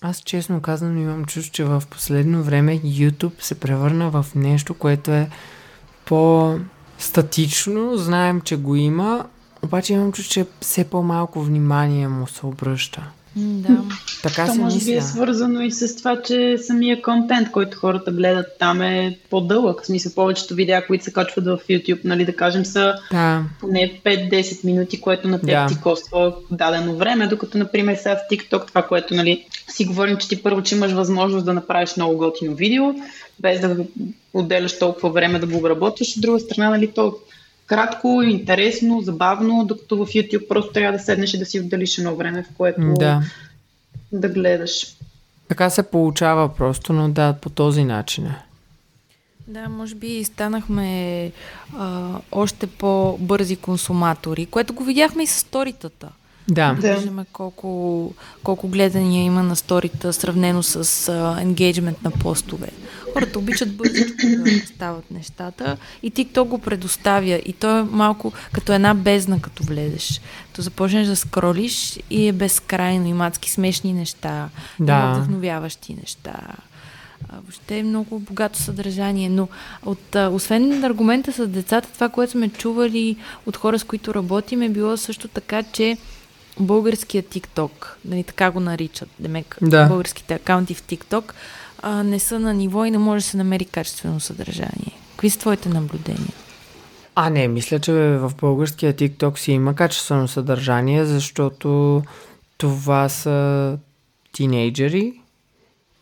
[0.00, 5.10] Аз честно казано имам чувство, че в последно време YouTube се превърна в нещо, което
[5.10, 5.30] е
[6.10, 7.96] по-статично.
[7.96, 9.24] Знаем, че го има,
[9.62, 13.02] обаче имам чувство, че все по-малко внимание му се обръща.
[13.36, 13.82] Да.
[14.22, 15.08] Така То се може би е мисля.
[15.08, 19.82] свързано и с това, че самия контент, който хората гледат там е по-дълъг.
[19.82, 24.00] В смисъл, повечето видеа, които се качват в YouTube, нали, да кажем, са Да, поне
[24.04, 25.66] 5-10 минути, което на теб Да.
[25.66, 30.28] ти коства дадено време, докато, например, сега в TikTok, това, което нали, си говорим, че
[30.28, 32.94] ти първо, че имаш възможност да направиш много готино видео,
[33.40, 33.76] без да
[34.34, 37.10] отделяш толкова време да го обработваш, от друга страна, нали, то е
[37.70, 42.16] кратко, интересно, забавно, докато в YouTube просто трябва да седнеш и да си отделиш едно
[42.16, 43.22] време, в което да.
[44.12, 44.86] да гледаш.
[45.48, 48.42] Така се получава просто, но да, по този начин е.
[49.48, 51.32] Да, може би станахме
[51.76, 56.08] а, още по-бързи консуматори, което го видяхме и с сторитата.
[56.48, 56.76] Да.
[56.80, 56.94] Да.
[56.94, 62.68] Виждаме колко, колко гледания има на сторита, сравнено с а, енгейджмент на постове.
[63.12, 67.40] Хората обичат бързичко да стават нещата и TikTok го предоставя.
[67.46, 70.20] И то е малко като една бездна, като влезеш.
[70.52, 73.06] То започнеш да скролиш и е безкрайно.
[73.06, 74.48] Има адски смешни неща,
[74.80, 75.12] Да.
[75.12, 76.34] вдъхновяващи неща.
[77.32, 79.48] Въобще е много богато съдържание, но
[79.86, 84.68] от, освен аргумента с децата, това, което сме чували от хора, с които работим, е
[84.68, 85.96] било също така, че
[86.60, 87.70] българският TikTok,
[88.04, 89.86] нали, така го наричат, демек, Да.
[89.86, 91.32] българските акаунти в TikTok,
[91.82, 94.98] а, не са на ниво и не може да се намери качествено съдържание.
[95.10, 96.34] Какви са твоите наблюдения?
[97.14, 102.02] А, не, мисля, че в българския TikTok си има качествено съдържание, защото
[102.58, 103.78] това са
[104.32, 105.12] тинейджери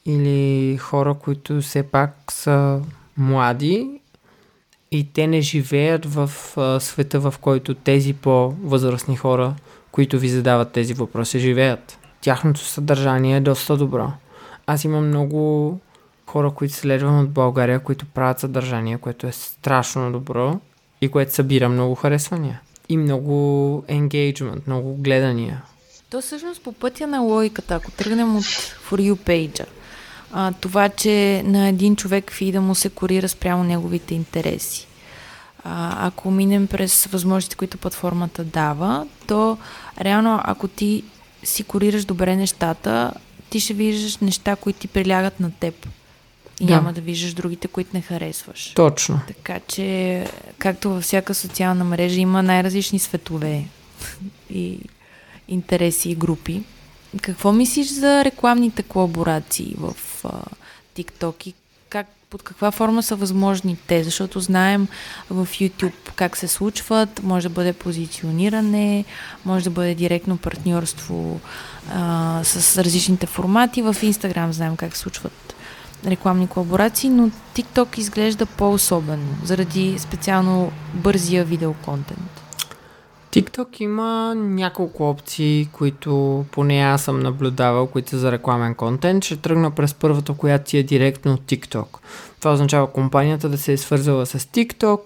[0.07, 2.81] или хора, които все пак са
[3.17, 3.98] млади
[4.91, 9.55] и те не живеят в а, света, в който тези по-възрастни хора,
[9.93, 11.99] които ви задават тези въпроси, живеят.
[12.21, 14.13] Тяхното съдържание е доста добро.
[14.67, 15.81] Аз имам много
[16.27, 20.61] хора, които следвам от България, които правят съдържание, което е страшно добро
[21.01, 23.35] и което събира много харесвания и много
[23.89, 25.63] engagement, много гледания.
[26.11, 29.67] То всъщност по пътя на логиката, ако тръгнем от For You page
[30.33, 34.87] а, това, че на един човек фида му се корира спрямо неговите интереси.
[35.65, 39.59] А, ако минем през възможностите, които платформата дава, то
[40.01, 41.05] реално ако ти
[41.45, 43.13] си корираш добре нещата,
[43.51, 45.89] ти ще виждаш неща, които ти прилягат на теб.
[46.61, 46.75] И да.
[46.75, 48.73] няма да виждаш другите, които не харесваш.
[48.75, 49.21] Точно.
[49.27, 50.27] Така че,
[50.59, 53.65] както във всяка социална мрежа, има най-различни светове
[54.51, 54.79] и
[55.49, 56.63] интереси и групи.
[57.23, 59.95] Какво мислиш за рекламните колаборации в
[60.25, 60.31] а,
[60.97, 61.55] TikTok и
[61.89, 64.05] как, под каква форма са възможни те?
[64.05, 64.89] Защото знаем
[65.31, 69.05] в YouTube как се случват, може да бъде позициониране,
[69.45, 71.41] може да бъде директно партньорство
[71.95, 73.83] а, с различните формати.
[73.83, 75.55] В Instagram знаем как се случват
[76.07, 82.48] рекламни колаборации, но TikTok изглежда по-особено, заради специално бързия видеоконтент.
[83.33, 89.25] TikTok има няколко опции, които поне аз съм наблюдавал, които са за рекламен контент.
[89.25, 91.87] Ще тръгна през първата, която ти е директно от TikTok.
[92.39, 95.01] Това означава компанията да се е свързала с TikTok,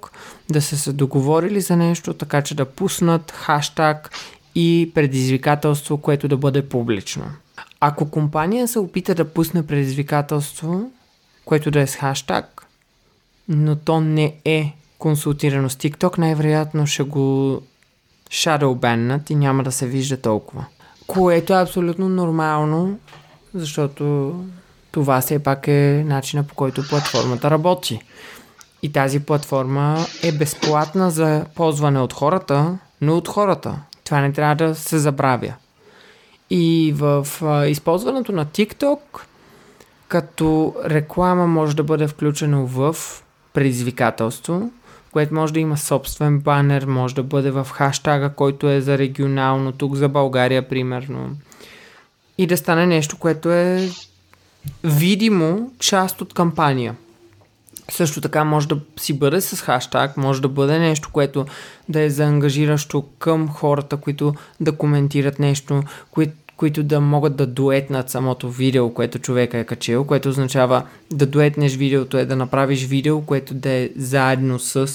[0.51, 4.11] да са се договорили за нещо, така че да пуснат хаштаг
[4.55, 7.25] и предизвикателство, което да бъде публично.
[7.81, 10.91] Ако компания се опита да пусне предизвикателство,
[11.45, 12.67] което да е с хаштаг,
[13.49, 17.61] но то не е консултирано с TikTok, най-вероятно ще го
[18.33, 20.65] shadowbannат и няма да се вижда толкова.
[21.07, 22.99] Което е абсолютно нормално,
[23.55, 24.35] защото
[24.93, 28.01] това все пак е начина по който платформата работи.
[28.83, 33.79] И тази платформа е безплатна за ползване от хората, но от хората.
[34.05, 35.55] Това не трябва да се забравя.
[36.51, 38.99] И в а, използването на TikTok,
[40.09, 42.97] като реклама може да бъде включено в
[43.53, 44.71] предизвикателство,
[45.13, 49.73] което може да има собствен банер, може да бъде в хаштага, който е за регионално,
[49.73, 51.31] тук за България, примерно.
[52.39, 53.91] И да стане нещо, което е
[54.85, 56.97] видимо част от кампания.
[57.91, 61.47] Също така може да си бъде с хаштаг, може да бъде нещо, което
[61.89, 68.11] да е заангажиращо към хората, които да коментират нещо, които които да могат да дуетнат
[68.11, 73.21] самото видео, което човека е качил, което означава да дуетнеш видеото е да направиш видео,
[73.21, 74.91] което да е заедно с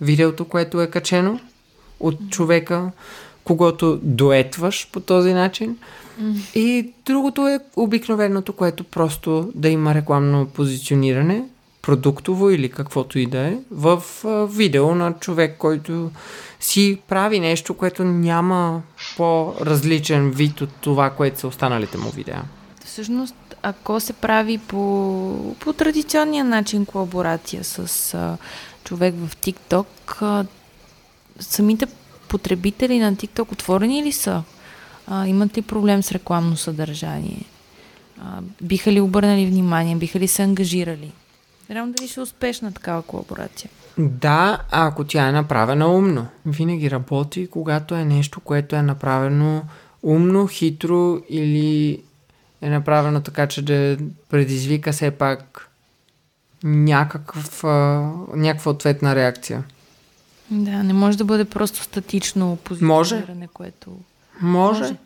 [0.00, 1.40] видеото, което е качено
[2.00, 2.90] от човека,
[3.44, 5.76] когато дуетваш по този начин.
[6.22, 6.56] Mm.
[6.58, 11.44] И другото е обикновеното, което просто да има рекламно позициониране,
[11.82, 14.02] продуктово или каквото и да е, в
[14.50, 16.10] видео на човек, който
[16.60, 18.82] си прави нещо, което няма
[19.16, 22.42] по-различен вид от това, което са останалите му видеа.
[22.84, 28.36] Всъщност, ако се прави по, по традиционния начин колаборация с а,
[28.84, 29.86] човек в TikTok,
[30.20, 30.46] а,
[31.40, 31.86] самите
[32.28, 34.42] потребители на TikTok отворени ли са?
[35.06, 37.44] А, имат ли проблем с рекламно съдържание?
[38.20, 39.96] А, биха ли обърнали внимание?
[39.96, 41.12] Биха ли се ангажирали?
[41.70, 43.70] Реално дали ще е успешна такава колаборация?
[43.98, 46.26] Да, ако тя е направена умно.
[46.46, 49.62] Винаги работи, когато е нещо, което е направено
[50.02, 52.02] умно, хитро или
[52.62, 53.96] е направено така, че да
[54.28, 55.70] предизвика все пак
[56.64, 57.62] някакъв,
[58.34, 59.64] някаква ответна реакция.
[60.50, 63.48] Да, не може да бъде просто статично позициониране, може.
[63.52, 63.90] което...
[64.40, 64.80] Може.
[64.80, 64.96] може.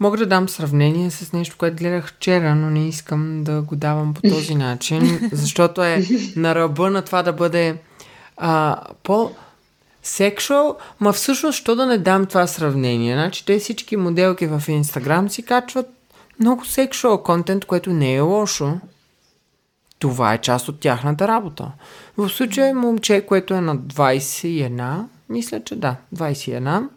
[0.00, 4.14] Мога да дам сравнение с нещо, което гледах вчера, но не искам да го давам
[4.14, 6.02] по този начин, защото е
[6.36, 7.76] на ръба на това да бъде
[8.36, 9.30] а, по
[10.02, 13.14] сексуал, ма всъщност, що да не дам това сравнение?
[13.14, 15.86] Значи, те всички моделки в Инстаграм си качват
[16.40, 18.80] много сексуал контент, което не е лошо.
[19.98, 21.72] Това е част от тяхната работа.
[22.16, 26.88] В случая момче, което е на 21, мисля, че да, 21,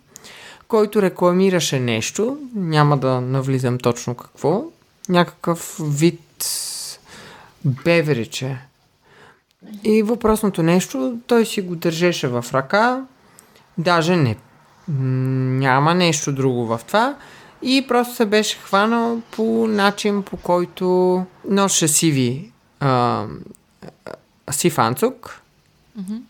[0.68, 4.64] който рекламираше нещо, няма да навлизам точно какво,
[5.10, 6.46] някакъв вид
[7.66, 8.58] бевериче.
[9.84, 13.06] И въпросното нещо, той си го държеше в ръка,
[13.78, 14.38] даже не,
[14.88, 17.16] няма нещо друго в това
[17.62, 23.26] и просто се беше хванал по начин, по който ноше сиви а,
[24.52, 25.42] сив анцук
[26.00, 26.22] mm-hmm.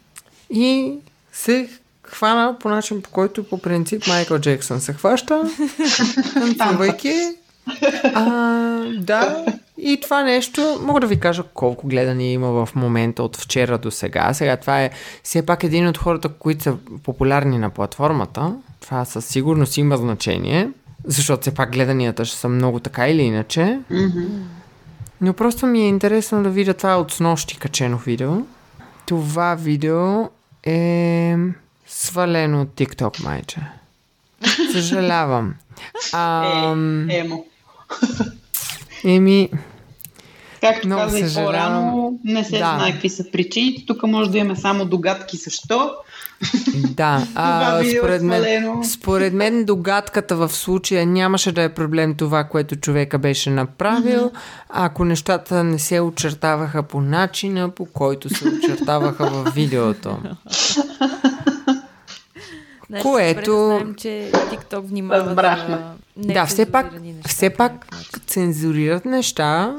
[0.50, 0.98] и
[1.32, 1.70] се
[2.16, 5.44] хвана по начин, по който по принцип Майкъл Джексън се хваща,
[6.34, 7.14] танцувайки.
[8.14, 8.26] А,
[9.00, 9.46] да,
[9.78, 13.92] и това нещо, мога да ви кажа колко гледания има в момента от вчера до
[13.92, 14.34] сега.
[14.34, 14.90] Сега това е
[15.24, 18.56] все пак един от хората, които са популярни на платформата.
[18.80, 20.70] Това със сигурност има значение,
[21.06, 23.80] защото все пак гледанията ще са много така или иначе.
[23.92, 24.28] Mm-hmm.
[25.22, 28.32] Но просто ми е интересно да видя това от снощи качено видео.
[29.06, 30.30] Това видео
[30.64, 31.38] е
[31.96, 33.60] свалено от TikTok, майче.
[34.72, 35.54] Съжалявам.
[36.14, 36.46] А,
[37.10, 37.46] Е, емо.
[39.06, 39.50] еми,
[40.62, 41.52] Както Много казах съжалявам.
[41.52, 42.58] по-рано, не се Да.
[42.58, 43.86] знае какви са причините.
[43.86, 45.92] Тук може да имаме само догадки защо.
[46.88, 47.28] да.
[47.36, 52.76] А, е според, мен, според мен догадката в случая нямаше да е проблем това, което
[52.76, 54.32] човека беше направил,
[54.70, 60.18] ако нещата не се очертаваха по начина, по който се очертаваха в видеото.
[62.94, 65.78] Значи, Което- да знаем, че TikTok внимава Разбрахме.
[66.18, 68.22] за Да, все пак, неща все пак начин.
[68.28, 69.78] цензурират неща.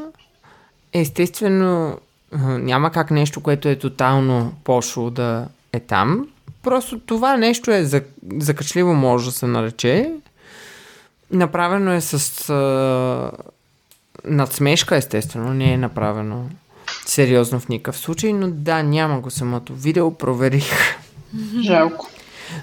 [0.93, 1.99] Естествено,
[2.39, 6.29] няма как нещо, което е тотално пошло да е там.
[6.63, 10.13] Просто това нещо е за, закачливо, може да се нарече.
[11.31, 12.15] Направено е с
[12.51, 13.31] а,
[14.25, 15.55] надсмешка, естествено.
[15.55, 16.45] Не е направено
[17.07, 20.73] сериозно в никакъв случай, но да, няма го самото видео, проверих.
[21.61, 22.09] Жалко.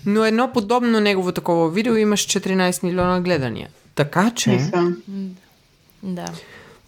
[0.06, 3.70] Но едно подобно негово такова видео имаш 14 милиона гледания.
[3.96, 4.72] Така че...
[6.04, 6.26] Да.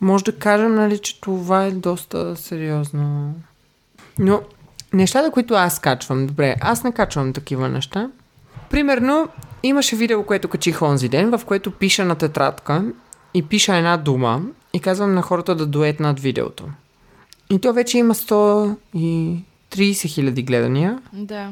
[0.02, 3.34] Може да кажем, нали, че това е доста сериозно.
[4.20, 4.42] Но
[4.94, 8.10] нещата, които аз качвам, добре, аз не качвам такива неща.
[8.70, 9.30] Примерно,
[9.64, 12.86] имаше видео, което качих онзи ден, в което пиша на тетрадка
[13.34, 14.42] и пиша една дума
[14.74, 16.64] и казвам на хората да дуетнат видеото.
[17.52, 21.00] И то вече има 130 хиляди гледания.
[21.14, 21.52] Да.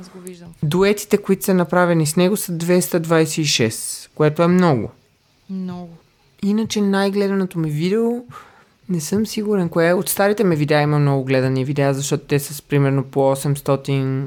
[0.00, 0.48] Аз го виждам.
[0.62, 4.90] Дуетите, които са направени с него са 226, което е много.
[5.50, 5.96] Много.
[6.42, 8.10] Иначе най-гледаното ми видео
[8.88, 9.94] не съм сигурен кое е.
[9.94, 14.24] От старите ми видеа има много гледани видеа, защото те са с примерно по 800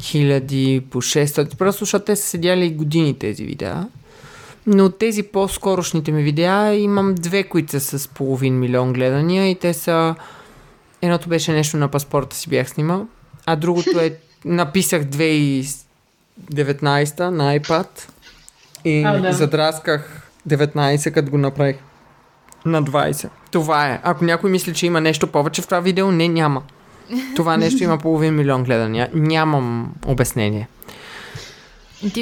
[0.00, 3.88] хиляди, по 600, просто защото те са седяли години тези видеа.
[4.66, 9.54] Но от тези по-скорошните ми видеа имам две, които са с половин милион гледания и
[9.54, 10.14] те са...
[11.02, 13.06] Едното беше нещо на паспорта си бях снимал,
[13.46, 14.18] а другото е...
[14.44, 15.84] Написах 2019
[17.20, 17.86] на iPad
[18.84, 19.32] и А, да.
[19.32, 21.76] задрасках 19, като го направих
[22.64, 23.28] на 20.
[23.50, 24.00] Това е.
[24.02, 26.62] Ако някой мисли, че има нещо повече в това видео, не, няма.
[27.36, 29.10] Това нещо има половин милион гледания.
[29.14, 30.68] Нямам обяснение.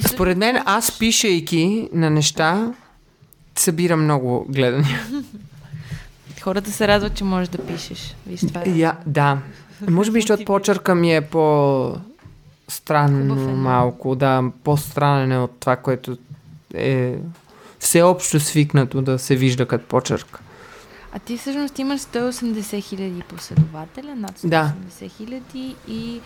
[0.06, 2.72] Според мен, аз пишейки на неща,
[3.56, 5.00] събирам много гледания.
[6.42, 8.16] хората се радват, че можеш да пишеш.
[8.26, 8.70] Виж това е.
[8.70, 9.38] Я, да.
[9.88, 11.94] Може би, защото почерка ми е по
[12.68, 13.56] странно Хубав е, да.
[13.56, 16.16] малко, да, по-странен е от това, което
[16.74, 17.14] е
[17.78, 20.38] всеобщо свикнато да се вижда като почерк.
[21.12, 24.72] А ти всъщност имаш 180 хиляди последователя, над 180 Да.
[25.08, 26.20] хиляди и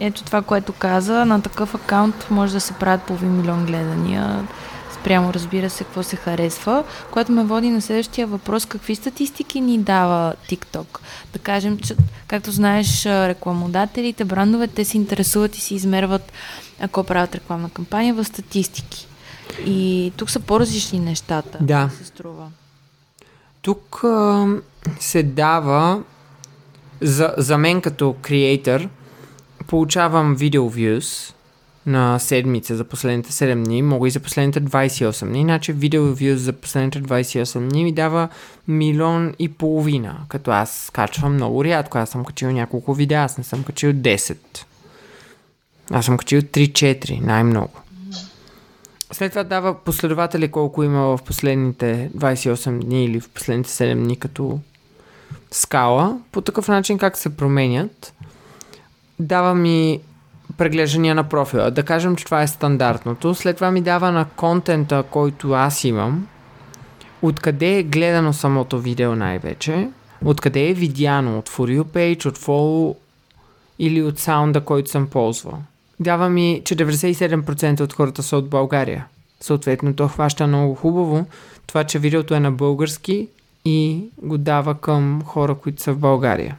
[0.00, 4.48] ето това, което каза, на такъв акаунт може да се правят половин милион гледания.
[5.04, 8.66] Спрямо, разбира се, какво се харесва, което ме води на следващия въпрос.
[8.66, 10.98] Какви статистики ни дава TikTok?
[11.32, 16.32] Да кажем, че, както знаеш, рекламодателите, брандове, те се интересуват и си измерват,
[16.80, 19.06] ако правят рекламна кампания, в статистики.
[19.66, 21.90] И тук са по-различни нещата, Да.
[21.98, 22.46] се струва.
[23.62, 24.46] Тук а,
[25.00, 26.02] се дава
[27.00, 28.88] за, за мен като креатор
[29.66, 31.34] получавам видео views
[31.86, 36.34] на седмица за последните 7 дни, мога и за последните 28 дни, иначе видео views
[36.34, 38.28] за последните 28 дни ми дава
[38.68, 43.44] милион и половина, като аз качвам много рядко, аз съм качил няколко видеа, аз не
[43.44, 44.36] съм качил 10.
[45.90, 47.80] Аз съм качил 3-4, най-много.
[49.12, 54.16] След това дава последователи колко има в последните 28 дни или в последните 7 дни
[54.16, 54.58] като
[55.50, 56.18] скала.
[56.32, 58.14] По такъв начин как се променят.
[59.18, 60.00] Дава ми
[60.56, 61.70] преглеждания на профила.
[61.70, 63.34] Да кажем, че това е стандартното.
[63.34, 66.26] След това ми дава на контента, който аз имам.
[67.22, 69.88] Откъде е гледано самото видео най-вече.
[70.24, 71.38] Откъде е видяно.
[71.38, 72.96] От For You Page, от Follow
[73.78, 75.58] или от саунда, който съм ползвал.
[76.00, 79.06] Дава ми, че 97% от хората са от България.
[79.40, 81.26] Съответно, то хваща много хубаво
[81.66, 83.28] това, че видеото е на български
[83.64, 86.56] и го дава към хора, които са в България.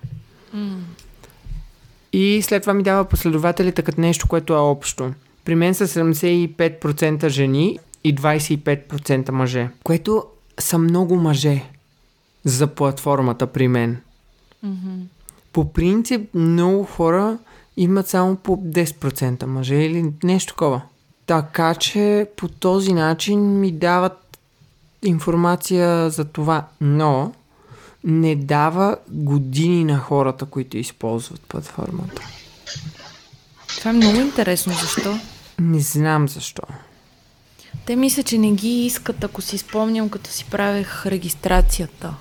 [2.18, 5.12] И след това ми дава последователите като нещо, което е общо.
[5.46, 10.26] При мен са 75% жени и 25% мъже, което
[10.60, 11.64] са много мъже
[12.46, 14.02] за платформата при мен.
[15.54, 17.38] По принцип, много хора
[17.78, 20.82] имат само по 10% мъже или нещо такова.
[21.26, 24.38] Така че по този начин ми дават
[25.04, 27.34] информация за това, но
[28.06, 32.22] не дава години на хората, които използват платформата.
[33.78, 34.74] Това е много интересно.
[34.74, 35.20] Защо?
[35.60, 36.62] Не знам защо.
[37.86, 42.14] Те мисля, че не ги искат, ако си спомням, като си правех регистрацията.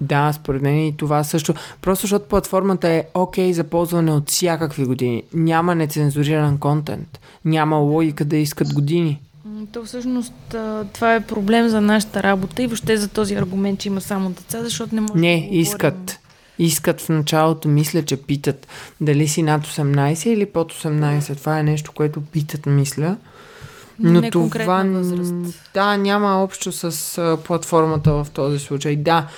[0.00, 1.54] Да, според мен и това също.
[1.82, 5.22] Просто защото платформата е окей за ползване от всякакви години.
[5.34, 7.20] Няма нецензуриран контент.
[7.44, 9.20] Няма логика да искат години.
[9.72, 10.32] То всъщност
[10.92, 14.62] това е проблем за нашата работа и въобще за този аргумент, че има само деца,
[14.62, 15.60] защото не може да Не, говорим.
[15.60, 16.18] искат.
[16.58, 18.66] Искат в началото, мисля, че питат
[19.00, 21.36] дали си над 18 или под 18.
[21.36, 23.16] Това е нещо, което питат, мисля.
[23.98, 25.34] Но не това възраст.
[25.74, 28.96] Да, няма общо с платформата в този случай.
[28.96, 29.28] Да,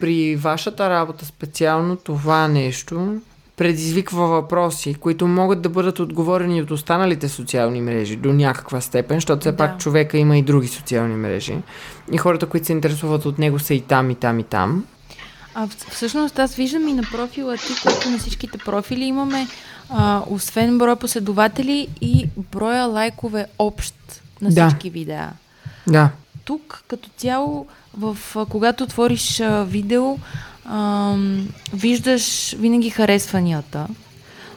[0.00, 3.16] при вашата работа специално това нещо
[3.58, 9.40] предизвиква въпроси, които могат да бъдат отговорени от останалите социални мрежи до някаква степен, защото
[9.40, 9.56] все Да.
[9.56, 11.56] пак човека има и други социални мрежи.
[12.12, 14.84] И хората, които се интересуват от него са и там, и там, и там.
[15.54, 19.46] А всъщност аз виждам и на профила ти, който на всичките профили имаме,
[19.90, 23.94] а, освен броя последователи и броя лайкове общ
[24.42, 24.68] на Да.
[24.68, 25.30] всички видеа.
[25.86, 26.10] Да.
[26.44, 27.66] Тук като цяло,
[27.98, 28.16] в,
[28.48, 30.16] когато отвориш а, видео,
[30.70, 33.86] ам, виждаш винаги харесванията.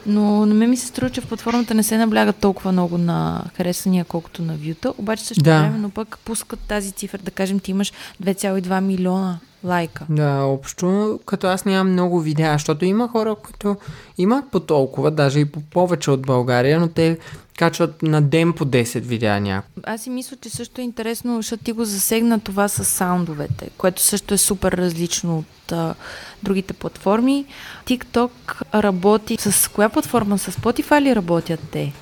[0.06, 3.44] Но на мен ми се струва, че в платформата не се набляга толкова много на
[3.56, 4.92] харесвания, колкото на вюта.
[4.98, 5.60] Обаче също Да.
[5.60, 7.18] времено пък пускат тази цифра.
[7.18, 7.92] Да кажем, ти имаш
[8.22, 10.06] 2,2 милиона лайка.
[10.10, 13.76] Да, общо, като аз нямам много видеа, защото има хора, които
[14.18, 17.18] имат по толкова, даже и по повече от България, но те
[17.62, 19.80] качват на ден по 10 видеа някакво.
[19.84, 24.02] Аз си мисля, че също е интересно, защото ти го засегна това с саундовете, което
[24.02, 25.94] също е супер различно от а,
[26.42, 27.44] другите платформи.
[27.86, 28.30] TikTok
[28.74, 30.38] работи с коя платформа?
[30.38, 31.92] С Spotify ли работят те?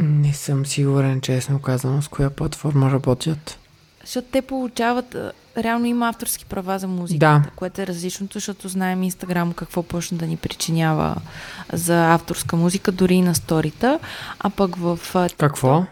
[0.00, 3.58] Не съм сигурен, честно казано, с коя платформа работят.
[4.00, 5.16] Защото те получават,
[5.62, 7.50] реално има авторски права за музиката, Да.
[7.56, 11.16] което е различното, защото знаем Инстаграм какво почна да ни причинява
[11.72, 13.98] за авторска музика, дори и на сторита,
[14.40, 15.68] а пък в а, Какво?
[15.68, 15.86] TikTok,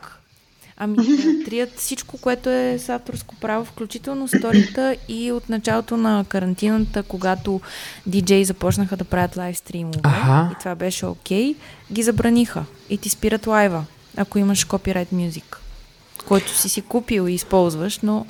[0.80, 0.96] Ами,
[1.44, 7.60] трият всичко, което е с авторско право, включително сторията и от началото на карантината, когато
[8.06, 10.48] диджеи започнаха да правят лайв стримове Аха.
[10.52, 11.54] и това беше окей,
[11.92, 13.84] ги забраниха и ти спират лайва,
[14.16, 15.60] ако имаш копирайт мюзик,
[16.28, 18.26] който си си купил и използваш, но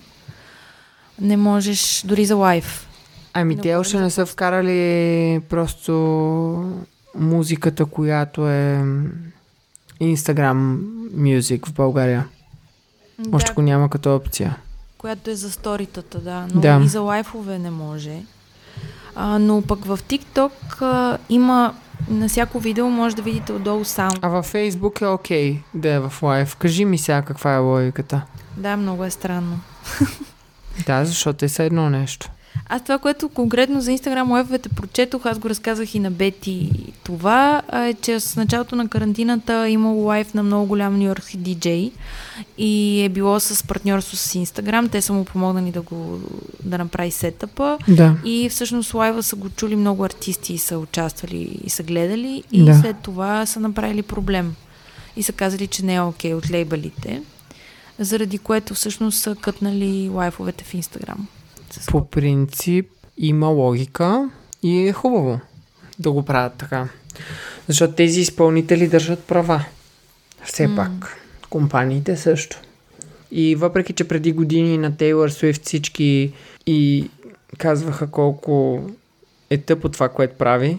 [1.21, 2.89] не можеш дори за лайв.
[3.35, 5.93] Ами Не те още не са вкарали просто
[7.15, 8.85] музиката, която е
[10.01, 10.79] Instagram
[11.15, 12.27] Music в България.
[13.33, 14.57] Още Да, го няма като опция.
[14.99, 16.81] която е за сторитата, да, но Да.
[16.85, 18.23] и за лайфове не може.
[19.15, 20.51] А, но пък в TikTok
[20.83, 21.75] а, има
[22.09, 24.19] на всяко видео може да видите отдолу саунд.
[24.23, 26.57] А във Facebook е окей да е в лайв.
[26.57, 28.23] Кажи ми сега каква е логиката.
[28.57, 29.61] Да, много е странно.
[30.87, 32.31] Да, защото те са едно нещо.
[32.71, 36.71] Аз това, което конкретно за Instagram лайфовете прочетох, аз го разказах и на Бети
[37.05, 41.93] това, е, че с началото на карантината е имало лайф на много голям нью-йоркски диджей
[42.59, 44.91] и е било с партньорство с Instagram.
[44.91, 46.21] Те са му помогнали да го
[46.65, 48.17] да направи сетъпа Да.
[48.25, 52.65] и всъщност лайва са го чули много артисти и са участвали и са гледали и
[52.65, 52.75] Да.
[52.75, 54.55] след това са направили проблем
[55.17, 57.23] и са казали, че не е окей от лейбълите,
[57.99, 61.17] заради което всъщност са кътнали лайфовете в.
[61.71, 62.87] С По принцип
[63.19, 64.31] има логика
[64.63, 65.41] и е хубаво
[65.99, 66.89] да го правят така.
[67.69, 69.65] Защото тези изпълнители държат права.
[70.45, 70.77] Все М.
[70.77, 71.17] пак.
[71.51, 72.61] Компаниите също.
[73.31, 76.33] И въпреки, че преди години на Тейлър Суифт всички
[76.67, 77.11] и
[77.59, 78.83] казваха колко
[79.51, 80.79] е тъпо това, което прави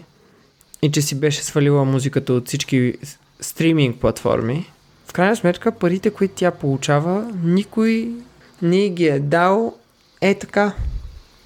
[0.82, 2.94] и че си беше свалила музиката от всички
[3.40, 4.70] стриминг платформи,
[5.10, 8.10] в крайна сметка парите, които тя получава, никой
[8.62, 9.74] не ги е дал
[10.20, 10.72] е така.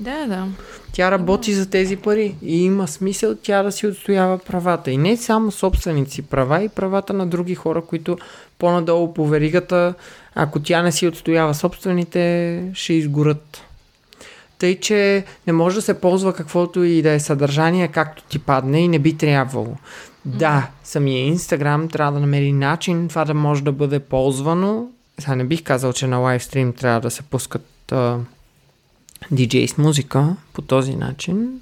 [0.00, 0.46] Да, да.
[0.92, 4.90] Тя работи за тези пари и има смисъл тя да си отстоява правата.
[4.90, 8.18] И не само собственици права, и правата на други хора, които
[8.58, 9.94] по-надолу по веригата,
[10.34, 13.62] ако тя не си отстоява собствените, ще изгорят.
[14.58, 18.80] Тъй, че не може да се ползва каквото и да е съдържание, както ти падне
[18.80, 19.76] и не би трябвало.
[20.24, 24.88] Да, самия Инстаграм трябва да намери начин това да може да бъде ползвано.
[25.18, 28.18] Сега не бих казал, че на лайвстрим трябва да се пускат а,
[29.30, 31.60] диджей с музика по този начин.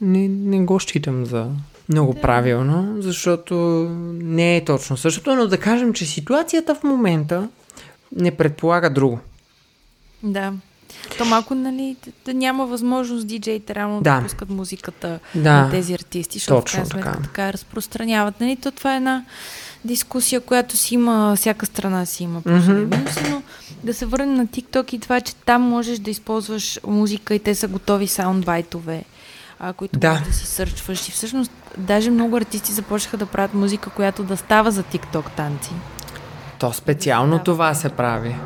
[0.00, 1.50] Не, не го считам за
[1.88, 2.20] много Да.
[2.20, 3.54] правилно, защото
[4.22, 7.48] не е точно същото, но да кажем, че ситуацията в момента
[8.16, 9.18] не предполага друго.
[10.22, 10.52] Да.
[11.18, 14.22] То малко, нали, да- да няма възможност диджеите рано да, Да.
[14.22, 15.52] пускат музиката Да.
[15.52, 17.46] на тези артисти, защото точно в крайна сметка така.
[17.46, 18.40] я разпространяват.
[18.40, 19.24] Нали, то това е една
[19.84, 23.42] дискусия, която си има, всяка страна си има минуси, но
[23.84, 27.54] да се върнем на TikTok и това, че там можеш да използваш музика и те
[27.54, 29.04] са готови саундбайтове,
[29.60, 30.22] а, които Да.
[30.26, 31.08] да си сърчваш.
[31.08, 35.70] И всъщност даже много артисти започнаха да правят музика, която да става за TikTok танци.
[36.58, 37.44] То специално Да.
[37.44, 38.36] това се прави.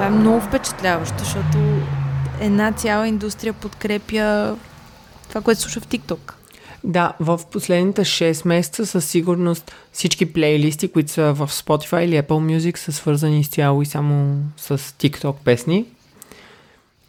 [0.00, 1.58] Това е много впечатляващо, защото
[2.40, 4.56] една цяла индустрия подкрепя
[5.28, 6.32] това, което слуша в TikTok.
[6.84, 12.58] Да, в последните 6 месеца със сигурност всички плейлисти, които са в Spotify или Apple
[12.58, 15.86] Music са свързани изцяло и само с TikTok песни.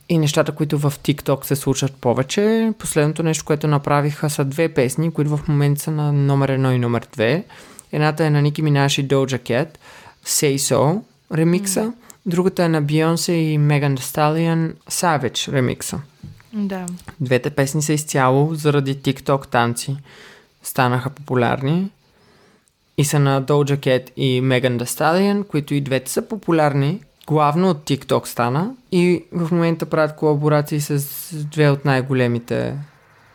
[0.10, 2.74] И нещата, които в TikTok се случват повече.
[2.80, 6.80] Последното нещо, което направиха са две песни, които в момента са на номер 1 и
[6.80, 7.44] номер 2.
[7.92, 9.68] Едната е на Ники Минаш и Doja Cat,
[10.26, 11.02] Say So,
[11.34, 11.84] ремикса.
[11.84, 11.94] Mm.
[12.26, 16.02] Другата е на Beyoncé и Thee Stallion, Savage ремикса.
[16.54, 16.86] Да.
[17.20, 19.98] Двете песни са изцяло заради TikTok танци.
[20.64, 21.92] Станаха популярни.
[22.98, 27.02] И са на Doja Cat и Megan Thee Stallion, които и двете са популярни.
[27.28, 28.72] Главно от TikTok стана.
[28.92, 31.06] И в момента правят колаборации с
[31.46, 32.78] две от най-големите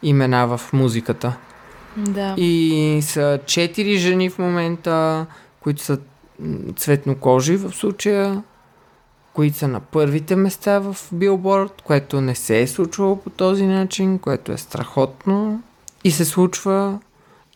[0.03, 1.37] имена в музиката.
[1.97, 2.35] Да.
[2.37, 5.27] И са четири жени в момента,
[5.61, 5.99] които са
[6.77, 8.43] цветнокожи в случая
[9.37, 14.19] които са на първите места в билборд, което не се е случвало по този начин,
[14.19, 15.63] което е страхотно
[16.05, 16.99] и се случва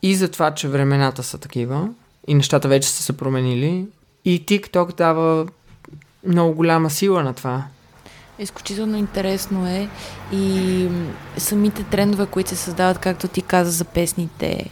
[0.03, 1.89] и за това, че времената са такива
[2.26, 3.87] и нещата вече са се променили
[4.24, 5.47] и TikTok дава
[6.26, 7.64] много голяма сила на това.
[8.39, 9.89] Изключително интересно е
[10.33, 10.89] и
[11.37, 14.70] самите трендове, които се създават, както ти каза за песните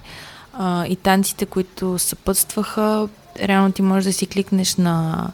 [0.53, 3.09] а, и танците, които съпътстваха,
[3.43, 5.27] реално ти можеш да си кликнеш на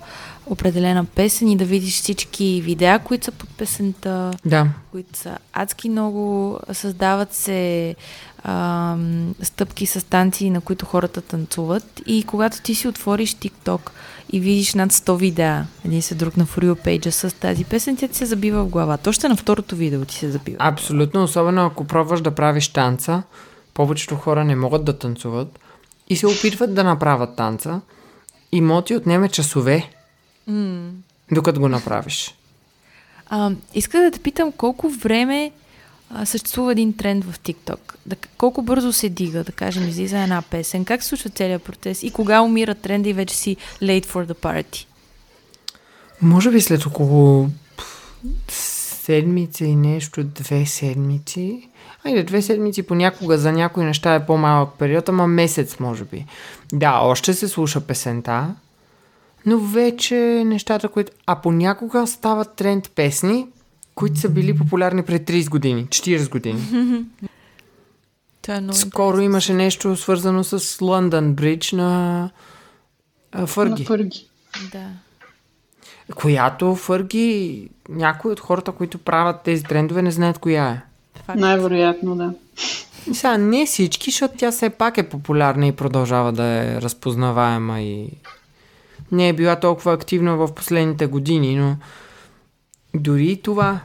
[0.47, 4.67] определена песен и да видиш всички видеа, които са под песента, да.
[4.93, 7.95] които са адски много, създават се
[8.45, 8.97] а,
[9.43, 13.91] стъпки с танци, на които хората танцуват и когато ти си отвориш TikTok
[14.33, 17.97] и видиш над 100 видеа, един се друг на For You page с тази песен,
[17.97, 19.11] тя ти се забива в главата.
[19.11, 20.57] Още на второто видео ти се забива.
[20.61, 23.23] Абсолютно, особено ако пробваш да правиш танца,
[23.75, 25.59] повечето хора не могат да танцуват
[26.09, 27.81] и се опитват да направят танца
[28.53, 29.91] и може ти отнеме часове
[30.51, 30.91] Mm.
[31.33, 32.35] Докато го направиш.
[33.27, 35.53] А, иска да те питам колко време
[36.11, 37.79] а, съществува един тренд в TikTok.
[38.07, 40.85] Да, колко бързо се дига, да кажем, излиза една песен.
[40.85, 44.35] Как се случва целият процес и кога умира тренда и вече си late for the
[44.35, 44.87] party?
[46.23, 47.49] Може би след около
[48.49, 51.69] седмица и нещо, две седмици.
[52.05, 56.27] Айде, две седмици понякога за някои неща е по-малък период, ама месец може би.
[56.73, 58.55] Да, още се слуша песента,
[59.47, 61.13] но вече нещата, които...
[61.27, 63.47] А понякога стават тренд песни,
[63.95, 66.61] които са били популярни пред 30 години, 40 години.
[68.43, 72.31] Това е много Скоро имаше нещо свързано с Лондон Бридж на
[73.47, 73.83] Фърги.
[73.83, 74.29] На Фърги.
[74.73, 74.87] Да.
[76.15, 80.83] Която Фърги, някои от хората, които правят тези трендове, не знаят коя е.
[81.27, 81.41] Факт.
[81.41, 82.35] Най-вероятно, да.
[83.11, 87.81] И сега не всички, защото тя все пак е популярна и продължава да е разпознаваема
[87.81, 88.09] и
[89.13, 91.77] не е била толкова активна в последните години, но
[92.95, 93.81] дори и това.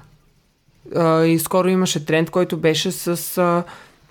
[0.96, 3.64] А, и скоро имаше тренд, който беше с а,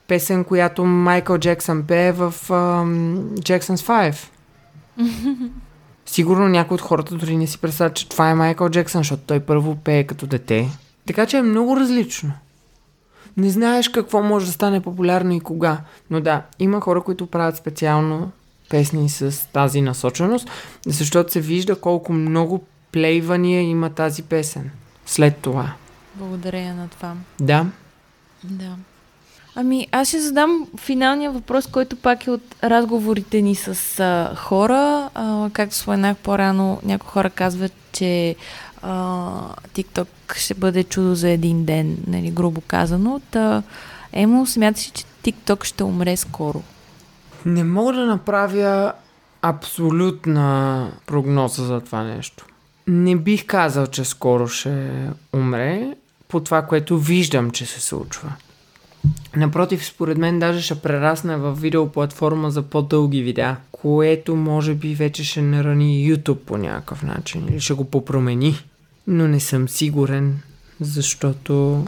[0.09, 2.35] песен, която Майкъл Джексън пее в
[3.39, 4.13] Jackson's
[4.99, 5.51] 5.
[6.07, 9.41] Сигурно някои от хората дори не си представят, че това е Майкъл Джексън, защото той
[9.41, 10.69] първо пее като дете.
[11.07, 12.33] Така че е много различно.
[13.37, 15.81] Не знаеш какво може да стане популярно и кога.
[16.11, 18.31] Но да, има хора, които правят специално
[18.69, 20.51] песни с тази насоченост,
[20.87, 24.71] защото се вижда колко много плейвания има тази песен
[25.07, 25.73] след това.
[26.15, 27.15] Благодаря на това.
[27.41, 27.67] Да.
[28.45, 28.77] Да.
[29.55, 35.11] Ами, аз ще задам финалния въпрос, който пак е от разговорите ни с а, хора.
[35.15, 38.37] А, както споменах по-рано, някои хора казват, че
[38.83, 39.31] а,
[39.75, 43.21] TikTok ще бъде чудо за един ден, нали, грубо казано.
[43.31, 43.63] Та,
[44.13, 46.63] Емо, смяташ че TikTok ще умре скоро?
[47.47, 48.93] Не мога да направя
[49.43, 52.45] абсолютна прогноза за това нещо.
[52.87, 54.91] Не бих казал, че скоро ще
[55.33, 55.95] умре
[56.29, 58.33] по това, което виждам, че се случва.
[59.37, 65.25] Напротив, според мен даже ще прерасне в видеоплатформа за по-дълги видеа, което може би вече
[65.25, 68.65] ще нарани YouTube по някакъв начин или ще го попромени.
[69.07, 70.41] Но не съм сигурен,
[70.81, 71.85] защото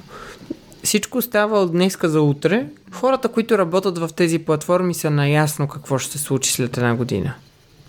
[0.90, 2.66] всичко става от днеска за утре.
[2.92, 7.34] Хората, които работят в тези платформи са наясно какво ще се случи след една година.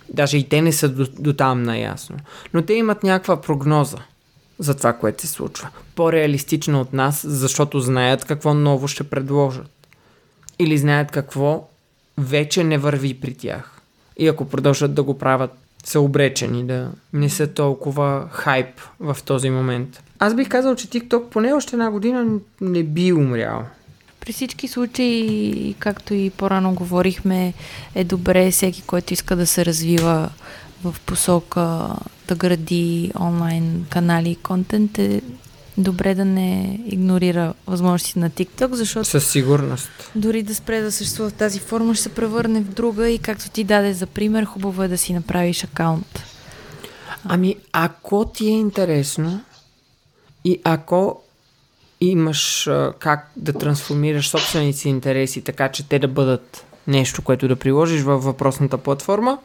[0.08, 2.16] Даже и те не са до, до там наясно.
[2.54, 3.98] Но те имат някаква прогноза
[4.58, 5.68] за това, което се случва.
[5.94, 9.70] По-реалистично от нас, защото знаят какво ново ще предложат.
[10.58, 11.68] Или знаят какво
[12.18, 13.80] вече не върви при тях.
[14.16, 15.50] И ако продължат да го правят,
[15.84, 20.02] са обречени да не са толкова хайп в този момент.
[20.24, 22.26] Аз бих казал, че TikTok поне още една година
[22.60, 23.64] не би умрял.
[24.20, 27.54] При всички случаи, както и по-рано говорихме,
[27.94, 30.30] е добре всеки, който иска да се развива
[30.84, 31.88] в посока
[32.28, 35.22] да гради онлайн канали и контент, е
[35.78, 39.90] добре да не игнорира възможностите на TikTok, защото Със сигурност.
[40.14, 43.50] дори да спре да съществува в тази форма, ще се превърне в друга и както
[43.50, 46.22] ти даде за пример, хубаво е да си направиш акаунт.
[47.24, 49.40] Ами, ако ти е интересно
[50.44, 51.20] и ако
[52.00, 57.56] имаш как да трансформираш собствените си интереси, така че те да бъдат нещо, което да
[57.56, 59.38] приложиш във въпросната платформа,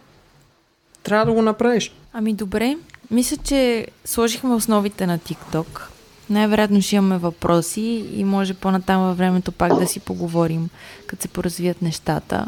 [1.04, 1.92] трябва да го направиш.
[2.14, 2.78] Ами добре,
[3.12, 5.82] мисля, че сложихме основите на TikTok.
[6.30, 10.70] Най-вероятно ще имаме въпроси и може по-натам във времето пак да си поговорим,
[11.08, 12.46] като се поразвият нещата.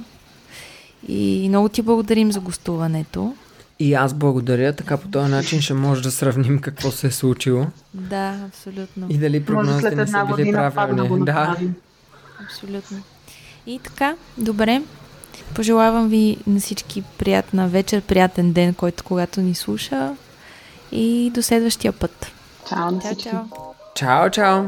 [1.08, 3.36] И много ти благодарим за гостуването.
[3.80, 7.66] И аз благодаря, така по този начин ще може да сравним какво се е случило
[7.94, 9.08] Да, абсолютно.
[9.10, 11.26] и дали прогнозите не са били да правилни.
[11.26, 11.76] Да, направим.
[12.46, 12.98] Абсолютно.
[13.66, 14.82] И така, добре.
[15.56, 20.16] Пожелавам ви на всички приятна вечер, приятен ден, който когато ни слуша.
[20.92, 22.28] И до следващия път.
[22.70, 23.24] Чао на всички.
[23.30, 23.40] чао.
[23.96, 24.64] чао, чао!